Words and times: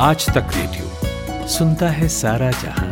आज 0.00 0.26
तक 0.30 0.50
रेडियो 0.54 1.46
सुनता 1.48 1.88
है 1.88 2.08
सारा 2.08 2.50
जहाँ। 2.50 2.88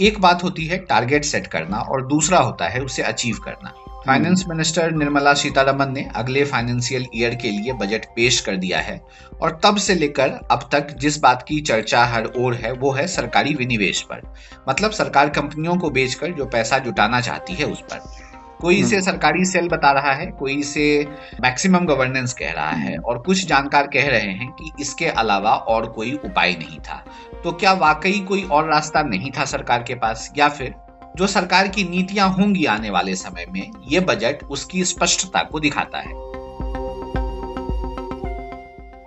एक 0.00 0.20
बात 0.20 0.44
होती 0.44 0.66
है 0.66 0.78
टारगेट 0.78 1.24
सेट 1.24 1.46
करना 1.46 1.78
और 1.78 2.06
दूसरा 2.06 2.38
होता 2.38 2.68
है, 2.68 2.80
उसे 2.80 3.02
अचीव 3.02 3.36
करना। 3.44 3.72
फाइनेंस 4.06 4.44
मिनिस्टर 4.48 4.90
निर्मला 4.90 5.34
सीतारमन 5.34 5.92
ने 5.92 6.08
अगले 6.16 6.44
फाइनेंशियल 6.44 7.06
ईयर 7.14 7.34
के 7.34 7.50
लिए 7.50 7.72
बजट 7.72 8.04
पेश 8.04 8.40
कर 8.40 8.56
दिया 8.56 8.80
है 8.80 9.00
और 9.42 9.60
तब 9.64 9.76
से 9.76 9.94
लेकर 9.94 10.38
अब 10.50 10.68
तक 10.72 10.90
जिस 10.98 11.18
बात 11.18 11.42
की 11.42 11.60
चर्चा 11.60 12.04
हर 12.04 12.26
ओर 12.36 12.54
है 12.54 12.72
वो 12.72 12.92
है 12.92 13.06
सरकारी 13.06 13.54
विनिवेश 13.54 14.02
पर। 14.02 14.22
मतलब 14.68 14.90
सरकार 14.90 15.28
कंपनियों 15.30 15.76
को 15.76 15.90
बेचकर 15.90 16.32
जो 16.32 16.46
पैसा 16.46 16.78
जुटाना 16.78 17.20
चाहती 17.20 17.54
है 17.54 17.64
उस 17.64 17.80
पर। 17.80 17.98
कोई 18.60 18.76
इसे 18.76 18.96
हम्म। 18.96 19.06
सरकारी 19.06 19.44
सेल 19.44 19.68
बता 19.68 19.92
रहा 19.92 20.12
है 20.12 20.26
कोई 20.26 20.54
इसे 20.54 21.06
मैक्सिमम 21.40 21.86
गवर्नेंस 21.86 22.32
कह 22.32 22.52
रहा 22.52 22.70
है 22.70 22.96
और 22.98 23.18
कुछ 23.18 23.46
जानकार 23.46 23.86
कह 23.86 24.08
रहे 24.08 24.32
हैं 24.32 24.50
कि 24.52 24.70
इसके 24.80 25.06
अलावा 25.06 25.50
और 25.50 25.86
कोई 25.86 26.12
उपाय 26.24 26.52
नहीं 26.52 26.78
था। 26.78 27.04
तो 27.44 27.52
क्या 27.52 27.72
वाकई 27.72 28.20
कोई 28.20 28.42
और 28.42 28.70
रास्ता 28.70 29.02
नहीं 29.02 29.30
था 29.30 29.44
सरकार 29.44 29.82
के 29.82 29.94
पास 29.94 30.32
या 30.36 30.48
फिर 30.48 30.74
जो 31.16 31.26
सरकार 31.26 31.68
की 31.68 31.82
नीतियाँ 31.84 32.28
होंगी 32.28 32.64
आने 32.64 32.90
वाले 32.90 33.14
समय 33.16 33.46
में 33.50 33.70
ये 33.88 34.00
बजट 34.00 34.42
उसकी 34.44 34.84
स्पष्टता 34.84 35.42
को 35.42 35.60
दिखाता 35.60 35.98
है। 35.98 36.12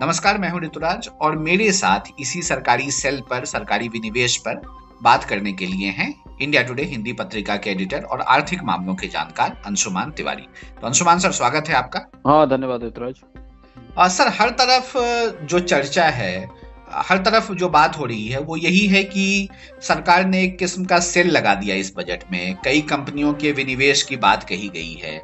नमस्कार 0.02 0.38
मैं 0.38 0.50
हूँ 0.50 0.62
ऋतुराज 0.62 1.10
और 1.22 1.38
मेरे 1.38 1.72
साथ 1.72 2.12
इसी 2.20 2.42
सरकारी 2.42 2.92
सेल 2.92 3.22
पर 3.22 3.46
सरकारी 3.46 3.88
विनिवेश 3.88 4.38
पर 4.38 4.62
बात 5.04 5.24
करने 5.24 5.54
के 5.54 5.66
लिए 5.66 5.90
हैं 5.90 6.14
इंडिया 6.42 6.64
टुडे 6.64 6.84
हिंदी 6.84 7.14
पत्रिका 7.14 7.56
के 7.56 7.70
एडिटर 7.70 8.04
और 8.04 8.22
आर्थिक 8.22 8.64
मामलों 8.64 8.96
के 8.96 9.08
जानकार 9.08 9.62
अंशुमान 9.66 10.12
तिवारी। 10.12 10.48
तो 10.82 10.88
अंशुमान 10.88 11.20
सर 11.20 11.32
स्वागत 11.32 11.70
है 11.70 11.76
आपका। 11.76 12.00
हाँ 12.28 12.50
धन्यवाद 12.50 12.84
ऋतुराज। 12.84 14.10
सर 14.12 14.32
हर 14.40 14.50
तरफ़ 14.60 14.98
जो 15.46 15.60
चर्चा 15.60 16.06
है 16.06 16.50
हर 16.92 17.18
तरफ़ 17.18 17.52
जो 17.54 17.70
बात 17.70 17.98
हो 17.98 18.06
रही 18.06 18.28
है 18.28 18.40
वो 18.40 18.58
यही 18.58 18.86
है 18.88 19.04
कि 19.04 19.50
सरकार 19.82 20.26
ने 20.26 20.44
एक 20.44 20.58
किस्म 20.60 20.86
का 20.86 21.00
सेल 21.00 21.28
लगा 21.28 21.54
दिया 21.56 21.76
इस 21.76 21.94
बजट 21.98 22.24
में। 22.32 22.56
कई 22.66 22.82
कंपनियों 22.82 23.34
के 23.34 23.52
विनिवेश 23.52 24.04
की 24.04 24.18
बात 24.18 24.44
कही 24.44 24.70
गई 24.70 24.94
है। 24.94 25.22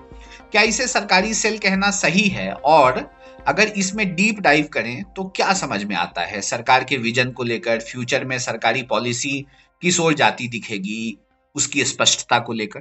क्या 0.52 0.62
इसे 0.62 0.88
सरकारी 0.88 1.34
सेल 1.34 1.58
कहना 1.58 1.92
सही 1.92 2.28
है? 2.30 2.52
और 2.54 3.10
अगर 3.48 3.68
इसमें 3.68 4.16
डीप 4.16 4.40
डाइव 4.40 4.68
करें 4.74 5.04
तो 5.16 5.24
क्या 5.36 5.54
समझ 5.54 5.84
में 5.84 5.96
आता 5.96 6.22
है? 6.22 6.42
सरकार 6.42 6.84
के 6.84 6.98
विजन 6.98 7.32
को 7.32 7.44
लेकर 7.44 7.80
फ्यूचर 7.82 8.26
में 8.26 8.38
सरकारी 8.40 8.84
पॉलिसी 8.84 9.46
किस 9.82 10.00
ओर 10.00 10.14
जाती 10.14 10.48
दिखेगी? 10.48 11.18
उसकी 11.56 11.84
स्पष्टता 11.84 12.40
को 12.40 12.54
लेकर। 12.54 12.80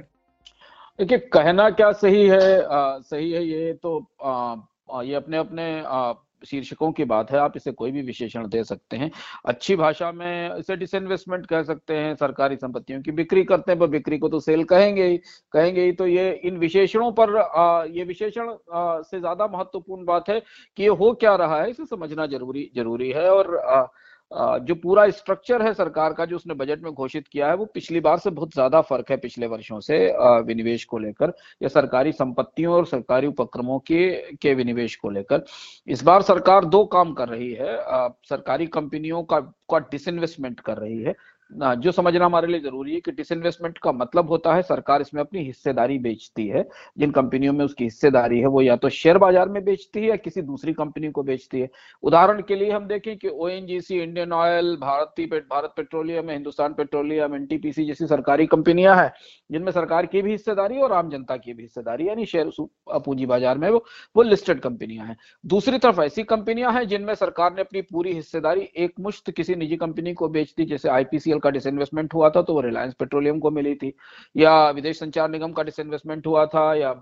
देखिए 0.99 1.17
कहना 1.17 1.69
क्या 1.69 1.91
सही 1.91 2.25
है? 2.27 2.63
आ, 2.65 2.97
सही 2.99 3.31
है 3.31 3.45
ये 3.47 3.73
तो 3.73 3.97
आ, 4.23 5.01
ये 5.01 5.13
अपने 5.13 5.37
अपने 5.37 5.83
आ, 5.87 6.13
शीर्षकों 6.43 6.91
की 6.91 7.03
बात 7.05 7.31
है 7.31 7.37
आप 7.39 7.53
इसे 7.57 7.71
कोई 7.71 7.91
भी 7.91 8.01
विशेषण 8.01 8.47
दे 8.49 8.63
सकते 8.63 8.97
हैं। 8.97 9.09
अच्छी 9.45 9.75
भाषा 9.75 10.11
में 10.11 10.55
इसे 10.57 10.75
डिसइन्वेस्टमेंट 10.75 11.45
कह 11.45 11.63
सकते 11.63 11.97
हैं 11.97 12.15
सरकारी 12.15 12.55
संपत्तियों 12.55 13.01
की 13.01 13.11
बिक्री 13.11 13.43
करते 13.43 13.71
हैं 13.71 13.79
पर 13.79 13.87
बिक्री 13.87 14.17
को 14.17 14.29
तो 14.29 14.39
सेल 14.39 14.63
कहेंगे 14.65 15.05
ही 15.05 15.17
कहेंगे 15.53 15.85
ही 15.85 15.91
तो 15.93 16.07
ये 16.07 16.31
इन 16.45 16.57
विशेषणों 16.57 17.11
पर 17.11 17.35
आ, 17.37 17.83
ये 17.85 18.03
विशेषण 18.03 18.55
से 19.03 19.19
ज़्यादा 19.19 19.47
महत्वपूर्ण 19.47 20.05
बात 20.05 20.29
है 20.29 20.39
कि 20.77 20.83
ये 20.83 20.89
हो 20.91 21.11
क्या 21.13 21.35
रहा 21.35 21.61
है 21.61 21.69
इसे 21.69 21.85
समझना 21.85 22.25
ज़रूरी 22.27 22.69
ज़रूरी 22.75 23.09
है 23.11 23.29
और 23.31 23.55
आ, 23.57 23.85
जो 24.31 24.75
पूरा 24.75 25.07
स्ट्रक्चर 25.09 25.61
है 25.61 25.73
सरकार 25.73 26.13
का, 26.13 26.25
जो 26.25 26.35
उसने 26.35 26.53
बजट 26.53 26.81
में 26.83 26.91
घोषित 26.93 27.27
किया 27.27 27.47
है, 27.47 27.55
वो 27.55 27.65
पिछली 27.65 27.99
बार 27.99 28.17
से 28.19 28.29
बहुत 28.29 28.53
ज़्यादा 28.53 28.81
फ़र्क 28.81 29.11
है 29.11 29.17
पिछले 29.17 29.47
वर्षों 29.47 29.79
से 29.81 29.97
विनिवेश 30.45 30.83
को 30.85 30.97
लेकर, 30.99 31.33
या 31.61 31.69
सरकारी 31.69 32.11
संपत्तियों 32.13 32.73
और 32.75 32.85
सरकारी 32.85 33.27
उपक्रमों 33.27 33.79
के 33.81 34.09
के 34.35 34.53
विनिवेश 34.53 34.95
को 34.95 35.09
लेकर। 35.09 35.43
इस 35.87 36.03
बार 36.03 36.21
सरकार 36.23 36.65
दो 36.67 36.83
काम 36.87 37.13
कर 37.13 37.29
रही 37.29 37.51
है 37.53 37.77
सरकारी 38.25 38.67
कंपनियों 38.69 39.23
का 39.25 39.39
का 39.71 39.79
डिसइन्वेस्टमेंट 39.81 40.59
कर 40.59 40.77
रही 40.77 41.01
है 41.03 41.15
जो 41.51 41.91
समझना 41.91 42.25
हमारे 42.25 42.47
लिए 42.47 42.59
ज़रूरी 42.59 42.93
है 42.93 42.99
कि 43.01 43.11
डिसइन्वेस्टमेंट 43.11 43.77
का 43.77 43.91
मतलब 43.91 44.29
होता 44.29 44.53
है 44.55 44.61
सरकार 44.63 45.01
इसमें 45.01 45.21
अपनी 45.21 45.39
हिस्सेदारी 45.41 45.97
बेचती 45.99 46.47
है। 46.47 46.63
जिन 46.97 47.11
कंपनियों 47.11 47.53
में 47.53 47.63
उसकी 47.65 47.83
हिस्सेदारी 47.83 48.39
है, 48.39 48.45
वो 48.47 48.61
या 48.61 48.75
तो 48.75 48.89
शेयर 48.89 49.17
बाज़ार 49.17 49.49
में 49.49 49.63
बेचती 49.65 49.99
है 49.99 50.07
या 50.07 50.15
किसी 50.17 50.41
दूसरी 50.43 50.73
कंपनी 50.73 51.11
को 51.11 51.23
बेचती 51.23 51.59
है। 51.61 51.69
उदाहरण 52.03 52.41
के 52.41 52.55
लिए 52.55 52.71
हम 52.71 52.87
देखें 52.87 53.17
कि 53.17 53.27
ओएनजीसी 53.29 53.99
इंडियन 53.99 54.33
ऑयल 54.33 54.75
भारतीय 54.77 55.25
Bharat 55.27 55.73
petroleum, 55.77 56.29
Hindustan 56.29 56.73
petroleum 56.73 57.35
NTPC 57.35 57.85
जैसी 57.85 58.07
सरकारी 58.07 58.45
कंपनियाँ 58.47 58.95
हैं, 58.95 59.11
जिनमें 59.49 59.71
सरकार 59.71 60.05
की 60.05 60.21
भी 60.21 60.31
हिस्सेदारी 60.31 60.79
और 60.79 60.91
आम 60.93 61.09
जनता 61.09 61.37
की 61.37 61.53
भी 61.53 61.63
हिस्सेदारी 61.63 62.07
यानी 62.07 62.25
शेयर 62.25 62.51
पूंजी 62.97 63.25
बाज़ार 63.25 63.57
में 63.57 63.69
वो 63.69 63.83
वो 64.15 64.23
लिस्टेड 64.23 64.59
कंपनियाँ 64.61 65.05
हैं। 65.07 65.17
दूसरी 65.43 65.77
तरफ़ 65.77 66.01
ऐसी 66.01 66.23
कंपनियाँ 66.25 66.71
हैं 66.73 66.87
जिनमें 66.87 67.13
सरकार 67.15 67.53
ने 67.55 67.61
अपनी 67.61 67.81
पूरी 67.83 68.13
हिस्सेदारी 68.13 68.69
एक 68.77 68.93
मुश्त 68.99 69.31
किसी 69.31 69.55
निजी 69.55 69.75
कंपनी 69.77 70.13
को 70.13 70.27
बेच 70.29 70.53
दी, 70.57 70.65
जैसे 70.65 70.89
आईपीसीएल 71.35 71.39
का 71.39 71.49
डिसइन्वेस्टमेंट 71.49 72.13
हुआ 72.13 72.29
था 72.29 72.41
तो 72.41 72.53
वो 72.53 72.61
रिलायंस 72.61 72.93
पेट्रोलियम 72.99 73.39
को 73.39 73.51
मिली 73.51 73.73
थी। 73.75 73.93
या 74.37 74.69
विदेश 74.71 74.99
संचार 74.99 75.29
निगम 75.29 75.51
का 75.51 75.63
डिसइन्वेस्टमेंट 75.63 76.27
हुआ 76.27 76.45
था, 76.45 76.73
या 76.75 76.93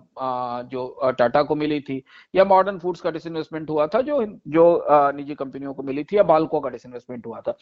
जो 0.71 1.11
टाटा 1.19 1.43
को 1.43 1.55
मिली 1.55 1.79
थी, 1.81 2.03
या 2.35 2.43
मॉडर्न 2.45 2.79
फूड्स 2.79 3.01
का 3.01 3.11
डिसइन्वेस्टमेंट 3.11 3.69
हुआ 3.69 3.87
था, 3.87 4.01
जो 4.01 4.23
जो 4.47 4.85
निजी 5.15 5.35
कंपनियों 5.35 5.73
को 5.73 5.83
मिली 5.83 6.03
थी, 6.03 6.17
या 6.17 6.23
बालको 6.23 6.59
का 6.59 6.69
डिसइन्वेस्टमेंट 6.69 7.25
हुआ 7.25 7.41
था। 7.41 7.57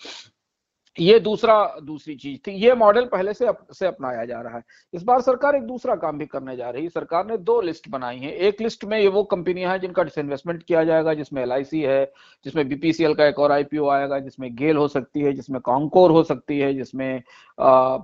ये 0.99 1.19
दूसरा 1.19 1.75
दूसरी 1.83 2.15
चीज़ 2.15 2.39
थी 2.47 2.51
ये 2.51 2.75
मॉडल 2.75 3.05
पहले 3.05 3.33
से 3.33 3.45
अप, 3.45 3.67
से 3.73 3.85
अपनाया 3.85 4.25
जा 4.25 4.41
रहा 4.41 4.57
है। 4.57 4.63
इस 4.93 5.03
बार 5.03 5.21
सरकार 5.21 5.55
एक 5.55 5.63
दूसरा 5.63 5.95
काम 5.95 6.17
भी 6.17 6.25
करने 6.25 6.55
जा 6.55 6.69
रही 6.69 6.83
है। 6.83 6.89
सरकार 6.89 7.25
ने 7.25 7.37
दो 7.37 7.61
लिस्ट 7.61 7.89
बनाई 7.89 8.17
है। 8.17 8.31
एक 8.31 8.61
लिस्ट 8.61 8.85
में 8.85 8.99
ये 8.99 9.07
वो 9.07 9.23
कंपनियाँ 9.23 9.71
हैं 9.71 9.81
जिनका 9.81 10.03
डिसइन्वेस्टमेंट 10.03 10.63
किया 10.63 10.83
जाएगा 10.83 11.13
जिसमें 11.13 11.45
LIC 11.45 11.73
है 11.73 12.11
जिसमें 12.45 12.69
बीपीसीएल 12.69 13.13
का 13.13 13.25
एक 13.25 13.39
और 13.39 13.51
आईपीओ 13.51 13.87
आएगा 13.87 14.19
जिसमें 14.19 14.55
गेल 14.55 14.77
हो 14.77 14.87
सकती 14.87 15.19
है 15.19 15.33
जिसमें 15.33 15.61
कॉन्कोर 15.61 16.11
हो 16.11 16.23
सकती 16.23 16.59
है 16.59 16.73
जिसमें 16.73 17.23
आ, 17.59 17.97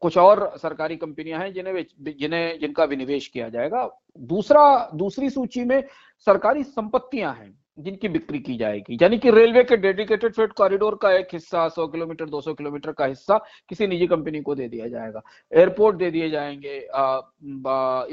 कुछ 0.00 0.18
और 0.18 0.52
सरकारी 0.56 0.96
कंपनियाँ 0.96 1.40
हैं 1.40 1.52
जिन्हें 1.52 1.84
जिन्हें 2.00 2.58
जिनका 2.58 2.84
विनिवेश 2.84 3.28
किया 3.28 3.48
जाएगा। 3.48 4.00
दूसरा 4.18 4.90
दूसरी 4.94 5.30
सूची 5.30 5.64
में 5.64 5.84
सरकारी 6.18 6.62
संपत्तियाँ 6.64 7.34
हैं। 7.34 7.65
जिनकी 7.78 8.08
बिक्री 8.08 8.38
की 8.38 8.56
जाएगी, 8.56 8.98
यानी 9.02 9.18
कि 9.18 9.30
रेलवे 9.30 9.62
के 9.64 9.76
डेडिकेटेड 9.76 10.34
फ्रेट 10.34 10.52
कॉरिडोर 10.52 10.94
का 11.02 11.10
एक 11.12 11.28
हिस्सा 11.32 11.66
100 11.68 11.86
किलोमीटर 11.88 12.28
200 12.28 12.54
किलोमीटर 12.54 12.92
का 12.92 13.04
हिस्सा 13.06 13.38
किसी 13.68 13.86
निजी 13.86 14.06
कंपनी 14.06 14.40
को 14.42 14.54
दे 14.54 14.68
दिया 14.68 14.88
जाएगा। 14.88 15.22
एयरपोर्ट 15.52 15.96
दे 15.96 16.10
दिए 16.10 16.30
जाएँगे 16.30 16.80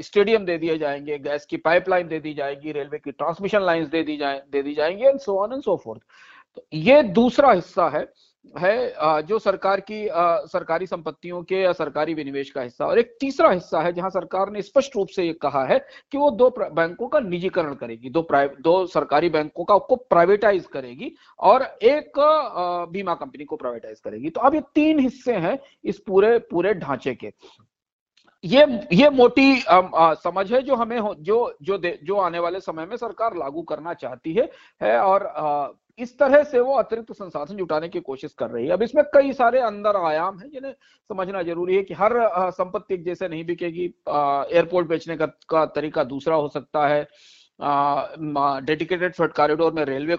स्टेडियम 0.02 0.44
दे 0.44 0.58
दिए 0.58 0.78
जाएँगे, 0.78 1.18
गैस 1.18 1.46
की 1.46 1.56
पाइपलाइन 1.56 2.08
दे 2.08 2.20
दी 2.20 2.34
जाएगी, 2.34 2.72
रेलवे 2.72 2.98
की 2.98 3.12
ट्रांसमिशन 3.12 3.62
लाइन 3.62 3.88
दे 3.88 4.02
दी 4.02 4.16
जाए, 4.16 4.42
दे 4.52 4.62
दी 4.62 4.74
जाएँगी 4.74 5.04
and 5.04 5.18
so 5.20 5.38
on 5.38 5.52
and 5.52 5.62
so 5.62 5.76
forth 5.84 6.02
तो 6.56 6.66
ये 6.74 7.02
दूसरा 7.02 7.52
हिस्सा 7.52 7.88
है 7.88 8.04
है 8.44 9.22
जो 9.22 9.38
सरकार 9.38 9.80
की 9.80 10.06
सरकारी 10.48 10.86
संपत्तियों 10.86 11.42
के 11.42 11.60
या 11.62 11.72
सरकारी 11.72 12.14
विनिवेश 12.14 12.50
का 12.50 12.62
हिस्सा। 12.62 12.86
और 12.86 12.98
एक 12.98 13.16
तीसरा 13.20 13.50
हिस्सा 13.50 13.80
है 13.82 13.92
जहाँ 13.92 14.10
सरकार 14.10 14.50
ने 14.50 14.62
स्पष्ट 14.62 14.96
रूप 14.96 15.08
से 15.08 15.24
ये 15.24 15.32
कहा 15.42 15.64
है 15.64 15.78
कि 16.12 16.18
वो 16.18 16.30
दो 16.32 16.48
बैंकों 16.58 17.08
का 17.08 17.20
निजीकरण 17.20 17.74
करेगी। 17.74 18.10
दो 18.10 18.26
दो 18.60 18.86
सरकारी 18.86 19.28
बैंकों 19.28 19.64
का 19.64 19.78
को 19.78 19.96
प्राइवेटाइज 19.96 20.66
करेगी 20.66 21.12
और 21.40 21.62
एक 21.82 22.18
बीमा 22.92 23.14
कंपनी 23.14 23.44
को 23.44 23.56
प्राइवेटाइज 23.56 24.00
करेगी। 24.00 24.30
तो 24.30 24.40
अब 24.40 24.54
ये 24.54 24.60
तीन 24.74 24.98
हिस्से 24.98 25.34
हैं 25.36 25.58
इस 25.84 25.98
पूरे 26.06 26.38
पूरे 26.50 26.74
ढांचे 26.74 27.14
के। 27.14 27.32
ये 28.44 28.64
ये 28.92 29.08
मोटी 29.10 29.62
आ, 29.62 29.76
आ, 29.76 30.14
समझ 30.14 30.52
है 30.52 30.60
जो 30.62 30.74
हमें 30.74 30.98
जो 31.20 31.56
जो 31.62 31.78
जो 31.78 32.16
आने 32.16 32.38
वाले 32.38 32.60
समय 32.60 32.86
में 32.86 32.96
सरकार 32.96 33.36
लागू 33.36 33.62
करना 33.62 33.94
चाहती 33.94 34.32
है 34.34 34.50
है 34.80 34.98
और 34.98 35.26
आ, 35.26 35.68
इस 35.98 36.16
तरह 36.18 36.42
से 36.44 36.60
वो 36.60 36.74
अतिरिक्त 36.74 37.12
संसाधन 37.12 37.56
जुटाने 37.56 37.88
की 37.88 38.00
कोशिश 38.00 38.32
कर 38.34 38.50
रही 38.50 38.66
है। 38.66 38.72
अब 38.72 38.82
इसमें 38.82 39.04
कई 39.14 39.32
सारे 39.32 39.60
अंदर 39.60 39.96
आयाम 39.96 40.38
है 40.38 40.48
जिन्हें 40.50 40.72
समझना 41.10 41.42
ज़रूरी 41.42 41.76
है 41.76 41.82
कि 41.82 41.94
हर 41.94 42.12
संपत्ति 42.50 42.96
जैसे 42.98 43.28
नहीं 43.28 43.44
बिकेगी। 43.46 43.84
एयरपोर्ट 43.84 44.88
बेचने 44.88 45.16
का, 45.16 45.26
का 45.26 45.64
तरीका 45.66 46.04
दूसरा 46.04 46.36
हो 46.36 46.48
सकता 46.48 46.86
है। 46.88 47.06
डेडिकेटेड 48.62 49.14
फ्लड 49.14 49.32
कॉरिडोर 49.32 49.72
में 49.72 49.84
रेलवे 49.84 50.16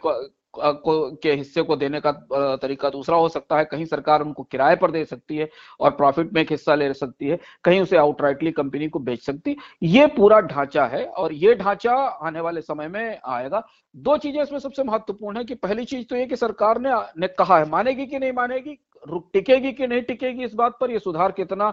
को 0.57 0.71
को 1.11 1.31
हिस्से 1.31 1.61
को 1.61 1.75
देने 1.75 1.99
का 1.99 2.11
तरीका 2.57 2.89
दूसरा 2.89 3.17
हो 3.17 3.29
सकता 3.29 3.57
है। 3.57 3.65
कहीं 3.65 3.85
सरकार 3.85 4.21
उनको 4.21 4.43
किराए 4.43 4.75
पर 4.75 4.91
दे 4.91 5.03
सकती 5.05 5.37
है 5.37 5.49
और 5.79 5.91
प्रॉफिट 5.91 6.33
में 6.33 6.41
एक 6.41 6.51
हिस्सा 6.51 6.75
ले 6.75 6.93
सकती 6.93 7.27
है। 7.27 7.39
कहीं 7.63 7.81
उसे 7.81 7.97
आउटराइटली 7.97 8.51
कंपनी 8.51 8.87
को 8.89 8.99
बेच 8.99 9.21
सकती 9.21 9.51
है। 9.51 9.55
ये 9.83 10.07
पूरा 10.07 10.39
ढांचा 10.41 10.85
है 10.85 11.05
और 11.05 11.33
ये 11.33 11.55
ढांचा 11.55 11.95
आने 11.95 12.39
वाले 12.39 12.61
समय 12.61 12.87
में 12.87 13.19
आएगा। 13.25 13.63
दो 13.95 14.17
चीज़ें 14.17 14.41
इसमें 14.43 14.59
सबसे 14.59 14.83
महत्वपूर्ण 14.83 15.37
है 15.37 15.43
कि 15.43 15.55
पहली 15.55 15.85
चीज़ 15.85 16.05
तो 16.07 16.15
ये 16.15 16.25
कि 16.25 16.35
सरकार 16.35 16.79
ने 16.81 16.93
ने 17.19 17.27
कहा 17.29 17.57
है। 17.59 17.69
मानेगी 17.69 18.05
कि 18.05 18.19
नहीं 18.19 18.31
मानेगी? 18.33 18.77
रुक, 19.03 19.29
टिकेगी 19.33 19.71
कि 19.71 19.87
नहीं 19.87 20.01
टिकेगी 20.01 20.43
इस 20.43 20.53
बात 20.53 20.77
पर? 20.81 20.91
यह 20.91 20.99
सुधार 20.99 21.31
कितना 21.31 21.71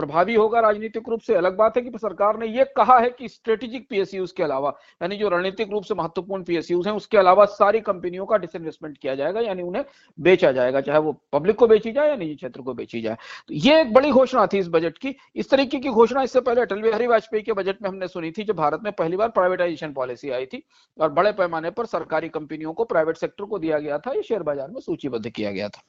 प्रभावी 0.00 0.34
होगा 0.34 0.60
राजनीतिक 0.60 1.08
रूप 1.08 1.20
से? 1.20 1.34
अलग 1.34 1.56
बात 1.56 1.76
है 1.76 1.82
कि 1.82 1.98
सरकार 1.98 2.38
ने 2.38 2.46
यह 2.48 2.64
कहा 2.76 2.98
है 2.98 3.10
कि 3.10 3.28
स्ट्रेटेजिक 3.28 3.86
पीएसयूज 3.88 4.32
के 4.32 4.42
अलावा, 4.42 4.72
यानी 5.02 5.16
जो 5.16 5.28
रणनीतिक 5.28 5.70
रूप 5.70 5.84
से 5.84 5.94
महत्वपूर्ण 5.94 6.44
पीएसयूज 6.44 6.86
हैं, 6.86 6.94
उसके 6.94 7.18
अलावा 7.18 7.44
सारी 7.52 7.80
कंपनियों 7.82 8.26
का 8.26 8.36
डिसइन्वेस्टमेंट 8.36 8.96
किया 8.98 9.14
जाएगा, 9.14 9.40
यानी 9.40 9.62
उन्हें 9.62 9.84
बेचा 10.18 10.52
जाएगा, 10.52 10.80
चाहे 10.80 10.98
वो 10.98 11.12
पब्लिक 11.32 11.56
को 11.56 11.66
बेची 11.66 11.92
जाए 11.92 12.08
या 12.08 12.16
निजी 12.16 12.34
क्षेत्र 12.34 12.62
को 12.62 12.74
बेची 12.74 13.00
जाए। 13.00 13.16
तो 13.48 13.54
ये 13.54 13.80
एक 13.80 13.92
बड़ी 13.94 14.10
घोषणा 14.10 14.46
थी 14.46 14.58
इस 14.58 14.68
बजट 14.68 14.98
की। 14.98 15.14
इस 15.36 15.50
तरीके 15.50 15.78
की 15.78 15.88
घोषणा 15.88 16.22
इससे 16.22 16.40
पहले 16.40 16.60
अटल 16.60 16.82
बिहारी 16.82 17.06
वाजपेयी 17.06 17.42
के 17.42 17.52
बजट 17.52 17.82
में 17.82 17.88
हमने 17.88 18.08
सुनी 18.08 18.30
थी, 18.30 18.44
जब 18.44 18.56
भारत 18.56 18.80
में 18.84 18.92
पहली 18.92 19.16
बार 19.16 19.28
प्राइवेटाइजेशन 19.28 19.92
पॉलिसी 19.92 20.30
आई 20.30 20.46
थी, 20.46 20.62
और 20.98 21.12
बड़े 21.12 21.32
पैमाने 21.32 21.70
पर 21.70 21.86
सरकारी 21.86 22.28
कंपनियों 22.28 22.72
को 22.72 22.84
प्राइवेट 22.84 23.16
सेक्टर 23.16 23.44
को 23.44 23.58
दिया 23.58 23.78
गया 23.78 23.98
था, 23.98 24.12
ये 24.12 24.22
शेयर 24.22 24.42
बाज़ार 24.42 24.70
में 24.70 24.80
सूचीबद्ध 24.80 25.28
किया 25.30 25.50
गया 25.50 25.68
था। 25.68 25.82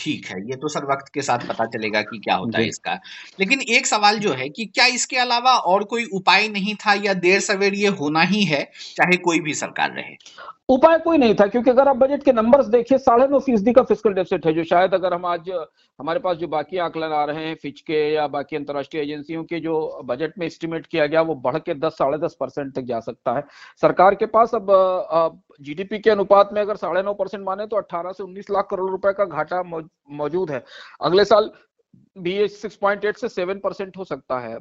ठीक 0.00 0.26
है 0.26 0.36
ये 0.40 0.56
तो 0.56 0.68
सर 0.68 0.84
वक्त 0.84 1.10
के 1.14 1.22
साथ 1.22 1.38
पता 1.38 1.64
चलेगा 1.66 2.02
कि 2.02 2.18
क्या 2.18 2.34
होता 2.34 2.58
है 2.58 2.68
इसका। 2.68 2.94
लेकिन 3.40 3.60
एक 3.60 3.86
सवाल 3.86 4.18
जो 4.18 4.32
है 4.32 4.48
कि 4.48 4.64
क्या 4.64 4.86
इसके 4.86 5.16
अलावा 5.16 5.52
और 5.52 5.84
कोई 5.84 6.04
उपाय 6.12 6.48
नहीं 6.48 6.74
था 6.74 6.94
या 6.94 7.14
देर 7.14 7.40
सवेर 7.40 7.74
ये 7.74 7.88
होना 7.88 8.22
ही 8.22 8.44
है 8.44 8.62
चाहे 8.96 9.16
कोई 9.16 9.40
भी 9.40 9.54
सरकार 9.54 9.90
रहे? 9.90 10.14
उपाय 10.70 10.98
कोई 10.98 11.18
नहीं 11.18 11.34
था, 11.34 11.46
क्योंकि 11.46 11.70
अगर 11.70 11.88
आप 11.88 11.96
बजट 11.96 12.22
के 12.24 12.32
नंबर्स 12.32 12.66
देखिए, 12.68 12.98
साढ़े 12.98 13.26
नौ 13.28 13.38
फ़ीसदी 13.40 13.72
का 13.72 13.82
फ़िज़िकल 13.82 14.12
डेफिसिट 14.14 14.46
है 14.46 14.52
जो 14.54 14.64
शायद 14.64 14.94
अगर 14.94 15.14
हम 15.14 15.24
आज, 15.26 15.50
हमारे 15.98 16.20
पास 16.20 16.36
जो 16.36 16.48
बाकी 16.48 16.78
आंकलन 16.78 17.12
आ 17.12 17.24
रहे 17.24 17.46
हैं 17.46 17.54
फिच 17.62 17.80
के 17.80 17.98
या 18.10 18.26
बाकी 18.28 18.56
अंतर्राष्ट्रीय 18.56 19.02
एजेंसियों 19.02 19.42
के 19.44 19.60
जो 19.60 20.02
बजट 20.06 20.38
में 20.38 20.46
एस्टिमेट 20.46 20.86
किया 20.86 21.06
गया, 21.06 21.22
वो 21.22 21.34
बढ़ 21.36 21.58
के 21.58 21.74
दस, 21.76 21.92
साढ़े 21.92 22.18
दस 22.18 22.36
परसेंट 22.40 22.74
तक 22.74 22.82
जा 22.82 23.00
सकता 23.00 23.36
है। 23.36 23.44
सरकार 23.82 24.14
के 24.14 24.26
पास 24.28 24.54
अब 24.54 25.42
जीडीपी 25.60 25.98
के 25.98 26.10
अनुपात 26.10 26.52
में 26.52 26.60
अगर 26.62 26.76
साढ़े 26.76 27.02
नौ 27.02 27.14
परसेंट 27.14 27.44
माने 27.44 27.66
तो 27.66 27.76
अट्ठारह 27.76 28.12
से 28.12 28.22
उन्नीस 28.22 28.50
लाख 28.50 28.68
करोड़ 28.70 28.90
रुपए 28.90 29.12
का 29.12 29.24
घाटा 29.26 29.62
मौजूद 29.62 30.50
है। 30.50 30.64
अगले 31.00 31.24
साल 31.24 31.50
भी 32.18 32.46
सिक्स 32.50 32.76
पॉइंट 32.76 33.04
एट 33.04 33.16
से 33.16 33.28
सेवन 33.30 33.58
परसेंट 33.58 33.96
हो 33.96 34.04
सकता 34.06 34.38
है। 34.40 34.58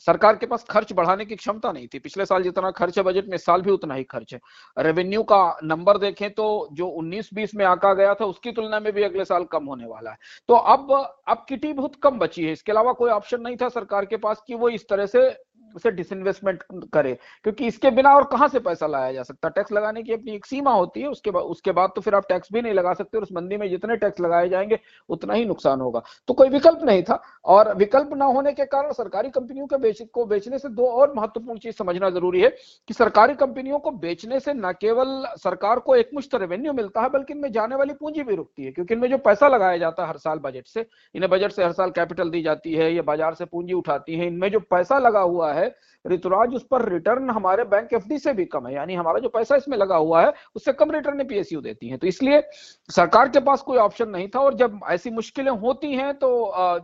सरकार 0.00 0.36
के 0.36 0.46
पास 0.46 0.64
खर्च 0.70 0.92
बढ़ाने 0.92 1.24
की 1.24 1.36
क्षमता 1.36 1.72
नहीं 1.72 1.86
थी। 1.86 1.98
पिछले 1.98 2.26
साल 2.26 2.42
जितना 2.42 2.70
खर्च 2.70 2.98
है, 2.98 3.04
बजट 3.04 3.26
में 3.26 3.34
इस 3.34 3.44
साल 3.44 3.62
भी 3.62 3.70
उतना 3.70 3.94
ही 3.94 4.04
खर्च 4.04 4.34
है। 4.34 4.40
रेवेन्यू 4.78 5.22
का 5.22 5.58
नंबर 5.64 5.98
देखें 5.98 6.30
तो 6.30 6.68
जो 6.72 6.86
19-20 6.88 7.54
में 7.54 7.64
आका 7.64 7.92
गया 7.94 8.14
था, 8.14 8.24
उसकी 8.24 8.52
तुलना 8.52 8.80
में 8.80 8.92
भी 8.92 9.02
अगले 9.02 9.24
साल 9.24 9.44
कम 9.44 9.64
होने 9.64 9.86
वाला 9.86 10.10
है। 10.10 10.16
तो 10.48 10.54
अब 10.54 10.92
अब 11.28 11.44
किटी 11.48 11.72
बहुत 11.72 11.96
कम 12.02 12.18
बची 12.18 12.44
है। 12.44 12.52
इसके 12.52 12.72
अलावा 12.72 12.92
कोई 12.92 13.10
ऑप्शन 13.10 13.40
नहीं 13.40 13.56
था 13.56 13.68
सरकार 13.68 14.04
के 14.04 14.16
पास 14.16 14.42
कि 14.46 14.54
वो 14.54 14.68
इस 14.68 14.88
तरह 14.88 15.06
से 15.06 15.28
उसे 15.76 15.90
डिसइन्वेस्टमेंट 15.92 16.62
करे, 16.92 17.12
क्योंकि 17.44 17.66
इसके 17.66 17.90
बिना 17.90 18.14
और 18.14 18.24
कहाँ 18.32 18.48
से 18.48 18.58
पैसा 18.60 18.86
लाया 18.86 19.12
जा 19.12 19.22
सकता? 19.22 19.48
है 19.48 19.52
टैक्स 19.52 19.72
लगाने 19.72 20.02
की 20.02 20.12
अपनी 20.12 20.34
एक 20.34 20.46
सीमा 20.46 20.72
होती 20.72 21.00
है, 21.00 21.08
उसके 21.08 21.30
बाद 21.30 21.42
उसके 21.44 21.72
बाद 21.72 21.90
तो 21.96 22.00
फिर 22.00 22.14
आप 22.14 22.26
टैक्स 22.28 22.48
भी 22.52 22.62
नहीं 22.62 22.72
लगा 22.74 22.92
सकते 22.94 23.18
और 23.18 23.22
उस 23.22 23.32
मंदी 23.32 23.56
में 23.56 23.68
जितने 23.70 23.96
टैक्स 23.96 24.20
लगाए 24.20 24.48
जाएँगे, 24.48 24.78
उतना 25.08 25.34
ही 25.34 25.44
नुकसान 25.44 25.80
होगा। 25.80 26.02
तो 26.28 26.34
कोई 26.34 26.48
विकल्प 26.48 26.80
नहीं 26.84 27.02
था, 27.02 27.20
और 27.44 27.74
विकल्प 27.76 28.10
ना 28.14 28.24
होने 28.26 28.52
के 28.52 28.64
कारण 28.66 28.92
सरकारी 28.92 29.30
कंपनियों 29.30 29.66
के 29.66 29.76
बेच, 29.78 30.02
को 30.04 30.24
बेचने 30.26 30.58
से 30.58 30.68
दो 30.70 30.86
और 30.88 31.12
महत्वपूर्ण 31.16 31.58
चीज़ 31.58 31.74
समझना 31.76 32.10
ज़रूरी 32.10 32.40
है 32.40 32.48
कि 32.88 32.94
सरकारी 32.94 33.34
कंपनियों 33.34 33.78
को 33.78 33.90
बेचने 33.98 34.40
से 34.40 34.52
न 34.54 34.72
केवल 34.80 35.24
सरकार 35.38 35.78
को 35.78 35.94
एक 35.96 36.10
मुश्त 36.14 36.34
रेवेन्यू 36.34 36.72
मिलता 36.72 37.00
है, 37.00 37.08
बल्कि 37.10 37.32
इनमें 37.34 37.50
जाने 37.52 37.76
वाली 37.76 37.92
पूंजी 37.92 38.22
भी 38.22 38.34
रुकती 38.34 38.64
है, 38.64 38.70
क्योंकि 38.72 38.94
इनमें 38.94 39.08
जो 39.10 39.18
पैसा 39.20 39.48
लगाया 39.48 39.76
जाता 39.78 40.02
है 40.02 40.08
हर 40.08 40.16
साल 40.18 40.38
बजट 40.38 40.66
से, 40.66 40.86
इन्हें 41.14 41.30
बजट 41.30 41.52
से 41.52 41.64
हर 41.64 41.72
साल 41.72 41.90
कैपिटल 41.90 42.30
दी 42.30 42.42
जाती 42.42 42.74
है, 42.74 42.92
या 42.94 43.02
बाज़ार 43.02 43.34
से 43.34 43.44
पूंजी 43.44 43.72
उठाती 43.72 44.16
है, 44.16 44.26
इनमें 44.26 44.50
जो 44.50 44.60
पैसा 44.60 44.98
लगा 44.98 45.20
हुआ 45.20 45.52
है 45.52 45.61
ऋतुराज 46.04 46.54
उस 46.54 46.66
पर 46.70 46.88
रिटर्न 46.92 47.30
हमारे 47.30 47.64
बैंक 47.64 47.92
एफडी 47.94 48.18
से 48.18 48.32
भी 48.32 48.44
कम 48.44 48.66
है। 48.66 48.74
यानी 48.74 48.94
हमारा 48.94 49.18
जो 49.18 49.28
पैसा 49.28 49.56
इसमें 49.56 49.76
लगा 49.78 49.96
हुआ 49.96 50.24
है 50.24 50.32
उससे 50.56 50.72
कम 50.72 50.90
रिटर्न 50.90 51.24
पीएसयू 51.24 51.60
देती 51.60 51.88
है। 51.88 51.96
तो 51.96 52.06
इसलिए 52.06 52.42
सरकार 52.88 53.28
के 53.28 53.40
पास 53.40 53.62
कोई 53.62 53.78
ऑप्शन 53.78 54.08
नहीं 54.08 54.28
था 54.28 54.40
और 54.40 54.56
जब 54.56 54.80
ऐसी 54.90 55.10
मुश्किलें 55.10 55.52
होती 55.60 55.92
हैं 55.92 56.12
तो 56.14 56.30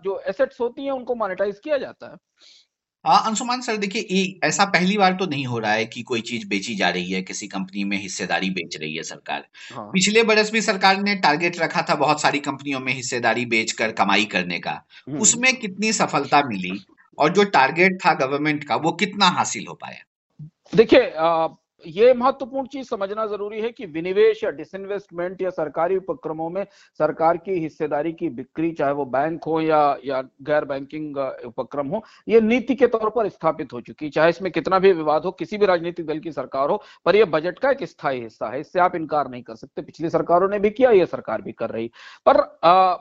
जो 0.05 0.21
एसेट्स 0.29 0.61
होती 0.61 0.85
हैं 0.85 0.93
उनको 0.93 1.15
मोनेटाइज 1.15 1.61
किया 1.65 1.79
जाता 1.79 2.07
है। 2.07 2.17
अंशुमान 3.05 3.61
सर 3.61 3.77
देखिए 3.77 4.39
ऐसा 4.45 4.65
पहली 4.65 4.97
बार 4.99 5.13
तो 5.13 5.27
नहीं 5.27 5.45
हो 5.47 5.59
रहा 5.59 5.73
है 5.73 5.85
कि 5.87 6.03
कोई 6.03 6.21
चीज़ 6.21 6.47
बेची 6.49 6.75
जा 6.75 6.89
रही 6.89 7.13
है 7.13 7.21
किसी 7.23 7.47
कंपनी 7.49 7.85
में 7.85 7.97
हिस्सेदारी 7.97 8.51
बेच 8.51 8.77
रही 8.81 8.97
है 8.97 9.03
सरकार। 9.03 9.45
हाँ। 9.73 9.85
पिछले 9.87 10.23
बरस 10.23 10.51
भी 10.53 10.61
सरकार 10.63 11.01
ने 11.03 11.15
टारगेट 11.17 11.59
रखा 11.61 11.83
था 11.83 11.95
बहुत 11.95 12.21
सारी 12.21 12.39
कंपनियों 12.39 12.81
में 12.81 12.93
हिस्सेदारी 12.93 13.45
बेचकर 13.47 13.93
कमाई 13.93 14.25
करने 14.25 14.59
का। 14.59 14.73
हम्म। 15.09 15.19
उसमें 15.19 15.55
कितनी 15.57 15.93
सफलता 15.93 16.43
मिली? 16.43 16.79
और 17.19 17.33
जो 17.33 17.45
टारगेट 17.45 17.99
था 18.07 18.15
गवर्नमेंट 18.15 18.65
का 18.65 18.77
वो 18.77 18.93
कितना 18.93 19.27
हासिल 19.27 19.67
हो 19.67 19.75
पाया? 19.75 20.05
देखिए 20.75 21.13
ये 21.85 22.13
महत्वपूर्ण 22.15 22.67
चीज़ 22.67 22.87
समझना 22.89 23.27
ज़रूरी 23.27 23.61
है 23.61 23.71
कि 23.73 23.87
विनिवेश 23.87 24.43
या 24.45 24.51
डिसइन्वेस्टमेंट 24.51 25.43
या 25.43 25.51
सरकारी 25.51 25.97
उपक्रमों 25.97 26.49
में 26.51 26.65
सरकार 27.01 27.37
की 27.39 27.59
हिस्सेदारी 27.61 28.13
की 28.13 28.29
बिक्री, 28.31 28.71
चाहे 28.73 28.93
वो 28.93 29.05
बैंक 29.07 29.45
हो 29.45 29.61
या 29.61 29.97
या 30.05 30.21
गैर 30.43 30.65
बैंकिंग 30.65 31.17
उपक्रम 31.47 31.89
हो, 31.89 32.03
ये 32.29 32.41
नीति 32.41 32.75
के 32.75 32.87
तौर 32.87 33.11
पर 33.11 33.29
स्थापित 33.29 33.73
हो 33.73 33.81
चुकी 33.81 34.05
है। 34.05 34.11
चाहे 34.11 34.31
इसमें 34.31 34.51
कितना 34.53 34.79
भी 34.79 34.93
विवाद 34.93 35.25
हो, 35.25 35.31
किसी 35.33 35.59
भी 35.59 35.67
राजनीतिक 35.67 36.07
दल 36.07 36.19
की 36.19 36.33
सरकार 36.33 36.71
हो, 36.71 36.83
पर 37.07 37.17
यह 37.17 37.25
बजट 37.27 37.59
का 37.59 37.71
एक 37.71 37.85
स्थायी 37.85 38.21
हिस्सा 38.21 38.49
है, 38.49 38.61
इससे 38.61 38.81
आप 38.81 38.95
इनकार 38.97 39.29
नहीं 39.31 39.43
कर 39.43 39.55
सकते। 39.57 39.83
पिछली 39.83 40.11
सरकारों 40.11 40.49
ने 40.49 40.59
भी 40.59 40.71
किया, 40.71 40.91
ये 40.91 41.07
सरकार 41.07 41.43
भी 41.43 41.53
कर 41.55 41.71
रही 41.71 41.91
पर 42.27 42.37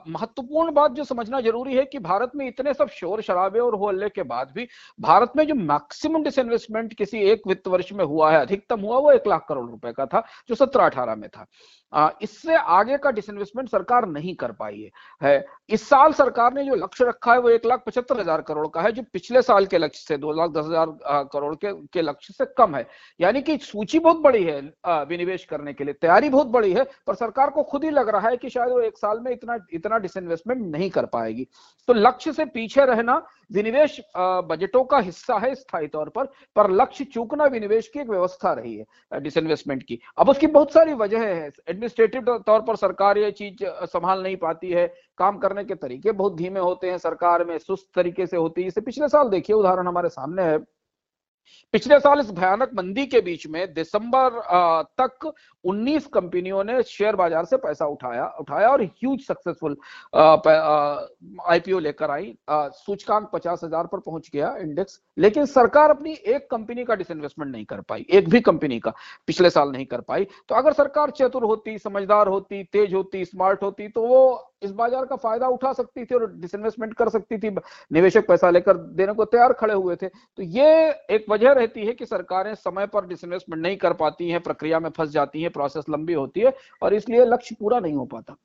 महत्वपूर्ण 0.08 0.72
बात 0.72 0.92
जो 0.92 1.04
समझना 1.04 1.40
ज़रूरी 1.40 1.74
है 1.74 1.84
कि 1.86 1.98
भारत 2.00 2.32
में 2.36 2.46
इतने 2.46 2.74
सब 2.74 2.88
शोर 2.90 3.20
शराबे 3.22 3.58
और 3.60 3.74
होल्ले 3.76 4.08
के 4.08 4.22
बाद 4.24 4.52
भी 4.54 4.66
भारत 4.98 5.32
में 5.36 5.46
जो 5.46 5.54
मैक्सिमम 5.54 6.22
डिसइन्वेस्टमेंट 6.24 6.94
किसी 6.94 7.18
एक 7.30 7.46
वित्त 7.48 7.68
वर्ष 7.68 7.92
में 7.92 8.04
हुआ 8.04 8.30
है, 8.32 8.40
अधिक 8.40 8.64
खत्म 8.68 8.80
हुआ 8.80 8.98
वो 8.98 9.12
एक 9.12 9.26
लाख 9.26 9.46
करोड़ 9.48 9.68
रुपए 9.70 9.92
का 9.92 10.06
था 10.06 10.22
जो 10.48 10.54
सत्रह 10.54 10.84
अठारह 10.84 11.14
में 11.14 11.28
था। 11.28 11.46
इससे 11.92 12.54
आगे 12.54 12.96
का 12.98 13.10
डिसइन्वेस्टमेंट 13.10 13.68
सरकार 13.68 14.06
नहीं 14.08 14.34
कर 14.36 14.52
पाई 14.52 14.90
है, 15.22 15.44
इस 15.70 15.88
साल 15.88 16.12
सरकार 16.12 16.52
ने 16.54 16.64
जो 16.64 16.74
लक्ष्य 16.76 17.04
रखा 17.04 17.32
है 17.32 17.38
वो 17.40 17.50
एक 17.50 17.66
लाख 17.66 17.82
पचहत्तर 17.86 18.20
हज़ार 18.20 18.42
करोड़ 18.42 18.66
का 18.74 18.80
है 18.80 18.92
जो 18.92 19.02
पिछले 19.12 19.42
साल 19.42 19.66
के 19.66 19.78
लक्ष्य 19.78 20.04
से 20.08 20.16
दो 20.18 20.32
लाख 20.32 20.50
दस 20.50 20.64
हज़ार 20.66 21.28
करोड़ 21.32 21.54
के, 21.54 21.72
के 21.84 22.02
लक्ष्य 22.02 22.34
से 22.34 22.44
कम 22.58 22.74
है। 22.76 22.86
यानी 23.20 23.42
कि 23.42 23.56
सूची 23.58 23.98
बहुत 23.98 24.20
बड़ी 24.20 24.42
है 24.44 24.60
विनिवेश 25.06 25.44
करने 25.44 25.72
के 25.72 25.84
लिए। 25.84 25.94
तैयारी 25.94 26.28
बहुत 26.30 26.46
बड़ी 26.48 26.72
है 26.72 26.84
पर 27.06 27.14
सरकार 27.16 27.50
को 27.50 27.62
खुद 27.62 27.84
ही 27.84 27.90
लग 27.90 28.08
रहा 28.08 28.28
है 28.28 28.36
कि 28.36 28.50
शायद 28.50 28.70
वो 28.70 28.80
एक 28.82 28.98
साल 28.98 29.20
में 29.20 29.32
इतना 29.32 29.58
इतना 29.74 29.98
डिसइन्वेस्टमेंट 29.98 30.60
नहीं 30.66 30.90
कर 30.90 31.06
पाएगी। 31.08 31.46
तो 31.88 31.92
लक्ष्य 31.94 32.32
से 32.32 32.44
पीछे 32.46 32.84
रहना 32.86 33.22
विनिवेश 33.52 34.00
बजटों 34.16 34.82
का 34.84 34.98
हिस्सा 35.00 35.38
है 35.38 35.54
स्थायी 35.54 35.86
तौर 35.88 36.08
पर 36.08 36.24
पर 36.56 36.70
लक्ष्य 36.72 37.04
चूकना 37.06 37.44
विनिवेश 37.46 37.88
की 37.88 38.00
एक 38.00 38.08
व्यवस्था 38.08 38.52
रही 38.52 38.76
है 38.76 39.20
डिसइन्वेस्टमेंट 39.20 39.82
की। 39.82 39.98
अब 40.18 40.28
उसकी 40.28 40.46
बहुत 40.48 40.72
सारी 40.72 40.94
वजह 40.94 41.24
है 41.24 41.50
एडमिनिस्ट्रेटिव 41.78 42.38
तौर 42.46 42.60
पर 42.60 42.76
सरकार 42.76 43.18
ये 43.18 43.30
चीज़ 43.30 43.64
संभाल 43.86 44.22
नहीं 44.22 44.36
पाती 44.36 44.70
है। 44.70 44.86
काम 45.18 45.38
करने 45.38 45.64
के 45.64 45.74
तरीके 45.74 46.12
बहुत 46.12 46.36
धीमे 46.36 46.60
होते 46.60 46.90
हैं, 46.90 46.98
सरकार 46.98 47.44
में 47.44 47.58
सुस्त 47.58 47.88
तरीके 47.94 48.26
से 48.26 48.36
होती 48.36 48.62
है। 48.62 48.68
इसे 48.68 48.80
पिछले 48.80 49.08
साल 49.08 49.28
देखिए, 49.28 49.56
उदाहरण 49.56 49.88
हमारे 49.88 50.08
सामने 50.08 50.42
है। 50.42 50.58
पिछले 51.74 51.98
साल 52.00 52.20
इस 52.20 52.30
भयानक 52.32 52.70
मंदी 52.74 53.04
के 53.06 53.20
बीच 53.20 53.46
में 53.46 53.72
दिसंबर 53.74 54.40
तक 55.00 55.32
19 55.64 56.06
कंपनियों 56.06 56.62
ने 56.64 56.82
शेयर 56.82 57.16
बाज़ार 57.16 57.44
से 57.44 57.56
पैसा 57.56 57.86
उठाया 57.86 58.26
उठाया 58.40 58.68
और 58.68 58.82
ह्यूज 58.82 59.20
सक्सेसफुल 59.22 59.76
आईपीओ 61.46 61.78
लेकर 61.78 62.10
आई। 62.10 62.34
सूचकांक 62.50 63.28
पचास 63.32 63.64
हज़ार 63.64 63.86
पर 63.86 63.98
पहुँच 64.00 64.30
गया 64.32 64.54
इंडेक्स 64.58 65.00
लेकिन 65.18 65.46
सरकार 65.46 65.90
अपनी 65.90 66.12
एक 66.12 66.48
कंपनी 66.50 66.84
का 66.84 66.94
डिसइन्वेस्टमेंट 66.94 67.52
नहीं 67.52 67.64
कर 67.64 67.80
पाई, 67.80 68.06
एक 68.10 68.28
भी 68.28 68.40
कंपनी 68.40 68.78
का 68.80 68.92
पिछले 69.26 69.50
साल 69.50 69.70
नहीं 69.70 69.86
कर 69.86 70.00
पाई। 70.00 70.26
तो 70.48 70.54
अगर 70.54 70.72
सरकार 70.72 71.10
चतुर 71.10 71.44
होती, 71.44 71.78
समझदार 71.78 72.28
होती, 72.28 72.62
तेज 72.64 72.94
होती 72.94 73.24
स्मार्ट 73.24 73.62
होती 73.62 73.88
तो 73.88 74.02
वो 74.02 74.47
इस 74.62 74.70
बाज़ार 74.72 75.04
का 75.04 75.16
फ़ायदा 75.16 75.46
उठा 75.48 75.72
सकती 75.72 76.04
थी 76.04 76.14
और 76.14 76.26
डिसइन्वेस्टमेंट 76.34 76.94
कर 76.94 77.08
सकती 77.08 77.38
थी 77.38 77.50
निवेशक 77.90 78.26
पैसा 78.26 78.50
लेकर 78.50 78.76
देने 78.96 79.12
को 79.12 79.24
तैयार 79.26 79.52
खड़े 79.52 79.74
हुए 79.74 79.96
थे 79.96 80.08
तो 80.08 80.42
ये 80.42 80.70
एक 81.10 81.26
वजह 81.30 81.52
रहती 81.52 81.86
है 81.86 81.92
कि 81.92 82.06
सरकारें 82.06 82.54
समय 82.56 82.86
पर 82.86 83.06
डिसइन्वेस्टमेंट 83.06 83.62
नहीं 83.62 83.76
कर 83.76 83.92
पाती 83.96 84.30
हैं 84.30 84.40
प्रक्रिया 84.42 84.80
में 84.80 84.90
फंस 84.90 85.10
जाती 85.10 85.42
हैं 85.42 85.50
प्रोसेस 85.50 85.84
लंबी 85.90 86.12
होती 86.14 86.40
है 86.40 86.52
और 86.82 86.94
इसलिए 86.94 87.24
लक्ष्य 87.26 87.56
पूरा 87.60 87.78
नहीं 87.80 87.94
हो 87.94 88.04
पाता 88.06 88.36